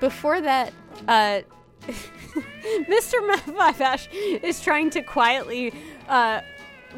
Before 0.00 0.40
that, 0.40 0.72
uh, 1.06 1.42
Mr. 1.86 3.54
Matt 3.54 3.80
Ash 3.80 4.08
is 4.12 4.60
trying 4.60 4.90
to 4.90 5.02
quietly 5.02 5.72
uh, 6.08 6.40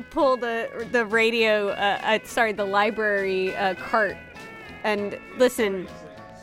pull 0.08 0.38
the 0.38 0.88
the 0.90 1.04
radio, 1.04 1.68
uh, 1.68 2.00
uh, 2.02 2.18
sorry, 2.24 2.54
the 2.54 2.64
library 2.64 3.54
uh, 3.54 3.74
cart. 3.74 4.16
And 4.84 5.18
listen, 5.36 5.86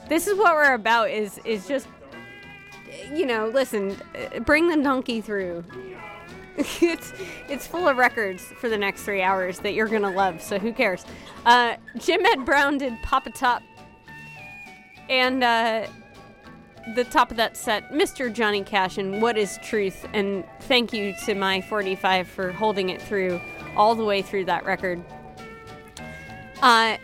this 0.08 0.28
is 0.28 0.38
what 0.38 0.54
we're 0.54 0.76
about. 0.76 1.10
Is 1.10 1.40
is 1.46 1.68
just 1.68 1.88
you 3.14 3.26
know, 3.26 3.48
listen, 3.48 3.98
uh, 4.16 4.40
bring 4.40 4.68
the 4.70 4.78
donkey 4.78 5.22
through. 5.22 5.64
it's 6.82 7.14
it's 7.50 7.68
full 7.68 7.88
of 7.88 7.98
records 7.98 8.42
for 8.44 8.68
the 8.68 8.78
next 8.78 9.04
three 9.04 9.22
hours 9.22 9.60
that 9.60 9.74
you're 9.74 9.88
gonna 9.88 10.12
love. 10.12 10.42
So 10.42 10.58
who 10.58 10.74
cares? 10.74 11.06
Uh, 11.46 11.76
Jim 11.98 12.26
Ed 12.26 12.46
Brown 12.46 12.78
did 12.78 12.94
Pop 13.04 13.28
a 13.28 13.30
Top, 13.30 13.62
and 15.08 15.44
uh, 15.44 15.88
the 16.96 17.04
top 17.04 17.32
of 17.32 17.38
that 17.38 17.58
set, 17.58 17.92
Mr. 17.92 18.32
Johnny 18.32 18.64
Cash 18.64 18.98
and 18.98 19.22
What 19.22 19.38
Is 19.38 19.60
Truth. 19.64 20.06
And 20.14 20.44
thank 20.62 20.94
you 20.94 21.14
to 21.26 21.36
my 21.36 21.62
45 21.62 22.28
for 22.28 22.52
holding 22.52 22.90
it 22.90 23.02
through 23.02 23.42
all 23.76 23.96
the 23.96 24.06
way 24.06 24.22
through 24.22 24.46
that 24.46 24.66
record. 24.66 25.04
Uh, 26.62 26.98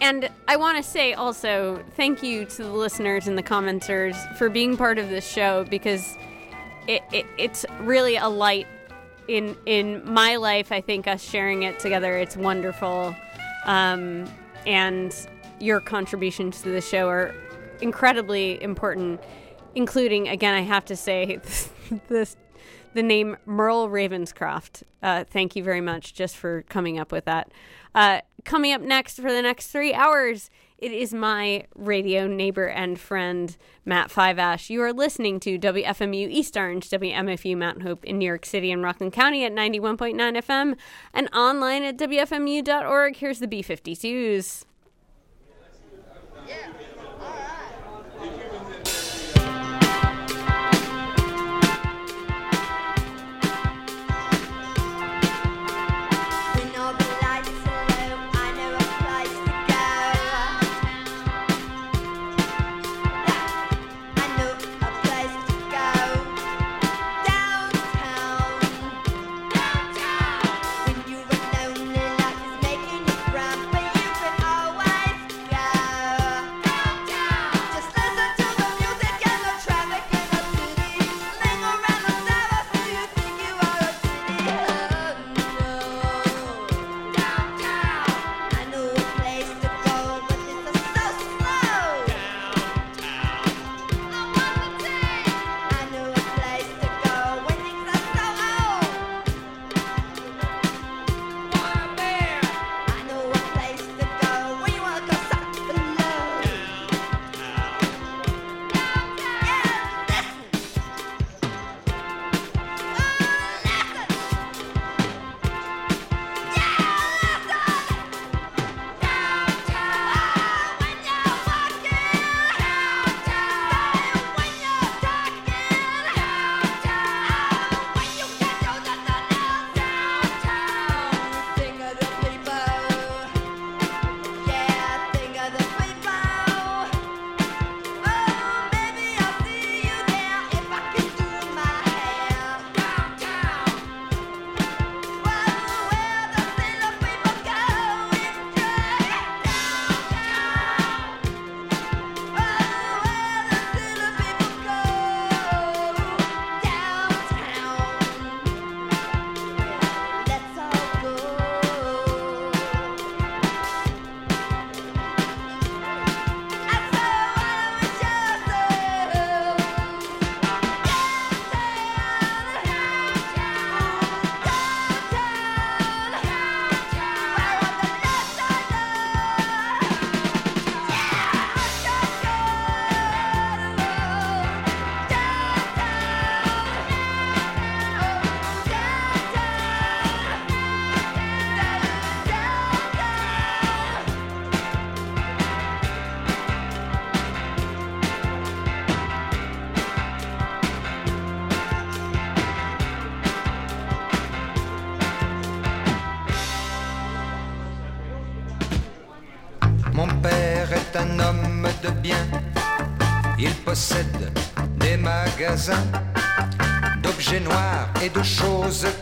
and 0.00 0.28
I 0.48 0.56
want 0.56 0.76
to 0.76 0.82
say 0.82 1.14
also 1.14 1.82
thank 1.96 2.22
you 2.22 2.44
to 2.44 2.62
the 2.62 2.72
listeners 2.72 3.26
and 3.26 3.38
the 3.38 3.42
commenters 3.42 4.14
for 4.36 4.48
being 4.48 4.76
part 4.76 4.98
of 4.98 5.08
this 5.08 5.26
show 5.26 5.64
because 5.64 6.16
it, 6.86 7.02
it 7.12 7.26
it's 7.38 7.64
really 7.80 8.16
a 8.16 8.28
light 8.28 8.66
in 9.28 9.56
in 9.66 10.02
my 10.04 10.36
life. 10.36 10.72
I 10.72 10.80
think 10.80 11.06
us 11.06 11.22
sharing 11.22 11.62
it 11.62 11.78
together, 11.78 12.16
it's 12.16 12.36
wonderful, 12.36 13.14
um, 13.64 14.26
and 14.66 15.14
your 15.60 15.80
contributions 15.80 16.62
to 16.62 16.70
the 16.70 16.80
show 16.80 17.08
are 17.08 17.34
incredibly 17.80 18.62
important. 18.62 19.20
Including, 19.76 20.28
again, 20.28 20.54
I 20.54 20.60
have 20.60 20.84
to 20.84 20.94
say 20.94 21.40
this 22.08 22.36
the 22.94 23.02
name 23.02 23.36
Merle 23.44 23.88
Ravenscroft. 23.88 24.84
Uh, 25.02 25.24
thank 25.24 25.56
you 25.56 25.62
very 25.62 25.80
much 25.80 26.14
just 26.14 26.36
for 26.36 26.62
coming 26.62 26.98
up 26.98 27.12
with 27.12 27.24
that. 27.26 27.50
Uh, 27.94 28.20
coming 28.44 28.72
up 28.72 28.80
next 28.80 29.16
for 29.20 29.32
the 29.32 29.42
next 29.42 29.68
three 29.68 29.94
hours, 29.94 30.50
it 30.78 30.92
is 30.92 31.14
my 31.14 31.64
radio 31.74 32.26
neighbor 32.26 32.66
and 32.66 32.98
friend, 32.98 33.56
Matt 33.84 34.10
Fiveash. 34.10 34.68
You 34.68 34.82
are 34.82 34.92
listening 34.92 35.40
to 35.40 35.58
WFMU 35.58 36.28
East 36.28 36.56
Orange, 36.56 36.90
WMFU 36.90 37.56
Mount 37.56 37.82
Hope 37.82 38.04
in 38.04 38.18
New 38.18 38.26
York 38.26 38.44
City 38.44 38.70
and 38.72 38.82
Rockland 38.82 39.12
County 39.12 39.44
at 39.44 39.52
91.9 39.52 40.14
FM 40.16 40.76
and 41.14 41.28
online 41.32 41.84
at 41.84 41.96
WFMU.org. 41.96 43.16
Here's 43.16 43.38
the 43.38 43.48
B 43.48 43.62
52s. 43.62 44.64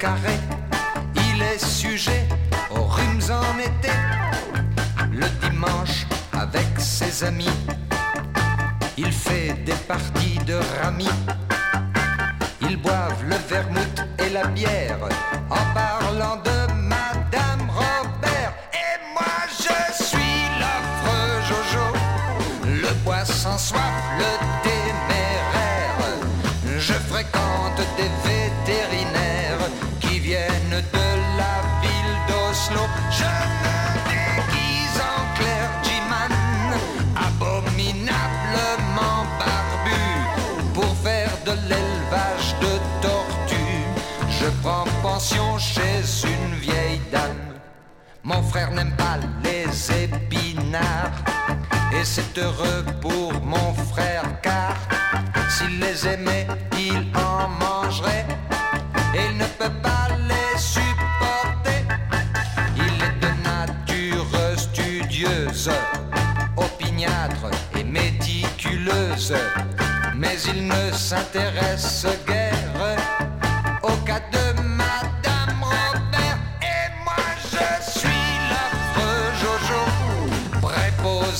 carré. 0.02 0.31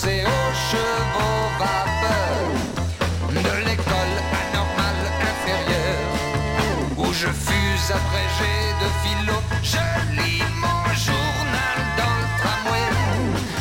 Préposé 0.03 0.23
aux 0.25 0.55
chevaux 0.71 1.49
vapeur 1.59 2.37
de 3.31 3.55
l'école 3.67 4.17
anormale 4.43 5.05
inférieure, 5.31 6.15
où 6.99 7.13
je 7.13 7.29
fus 7.29 7.93
abrégé 7.93 8.55
de 8.81 8.89
philo. 9.03 9.39
Je 9.63 9.85
lis 10.17 10.43
mon 10.61 10.83
journal 11.07 11.79
dans 11.97 12.15
le 12.21 12.27
tramway, 12.41 12.89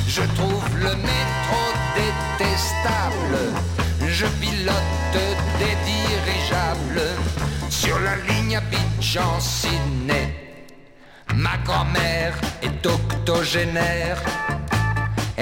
je 0.07 0.21
trouve 0.35 0.77
le 0.77 0.95
métro 0.95 1.61
détestable. 1.95 3.37
Je 4.07 4.25
pilote 4.25 5.17
des 5.59 5.75
dirigeables 5.85 7.09
sur 7.69 7.99
la 7.99 8.15
ligne 8.27 8.57
Abidjan-Sydney. 8.57 10.35
Ma 11.33 11.57
grand-mère 11.63 12.33
est 12.61 12.85
octogénaire. 12.85 14.21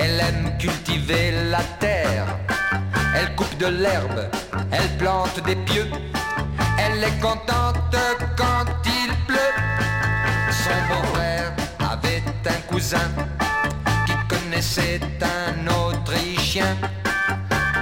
Elle 0.02 0.20
aime 0.22 0.58
cultiver 0.58 1.32
la 1.50 1.62
terre. 1.78 2.28
Elle 3.16 3.36
coupe 3.36 3.58
de 3.58 3.68
l'herbe. 3.68 4.22
Elle 4.72 4.90
plante 4.98 5.44
des 5.46 5.58
pieux. 5.58 5.90
Elle 6.78 7.04
est 7.04 7.20
contente 7.20 7.96
quand 8.38 8.66
il 8.86 9.12
pleut. 9.28 9.56
Son 10.64 10.80
beau-frère 10.90 11.52
avait 11.92 12.24
un 12.46 12.62
cousin 12.74 13.10
qui 14.06 14.14
connaissait 14.34 15.02
un 15.22 15.68
Autrichien 15.68 16.78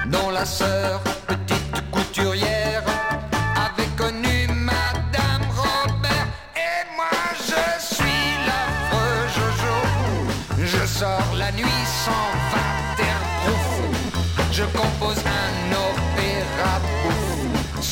dont 0.08 0.32
la 0.32 0.46
sœur, 0.46 1.02
petite 1.28 1.92
couturière, 1.92 2.57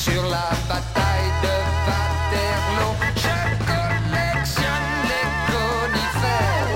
sur 0.06 0.24
la 0.38 0.50
bataille 0.70 1.32
de 1.46 1.56
Waterloo. 1.88 2.94
Je 3.26 3.38
collectionne 3.72 4.92
les 5.12 5.28
conifères, 5.52 6.74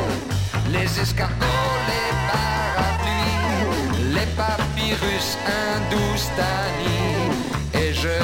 les 0.73 0.89
escargots, 1.03 1.77
les 1.91 2.11
parapluies, 2.31 3.43
les 4.15 4.29
papyrus 4.41 5.27
hindoustanis. 5.57 7.29
Et 7.81 7.93
je 7.93 8.15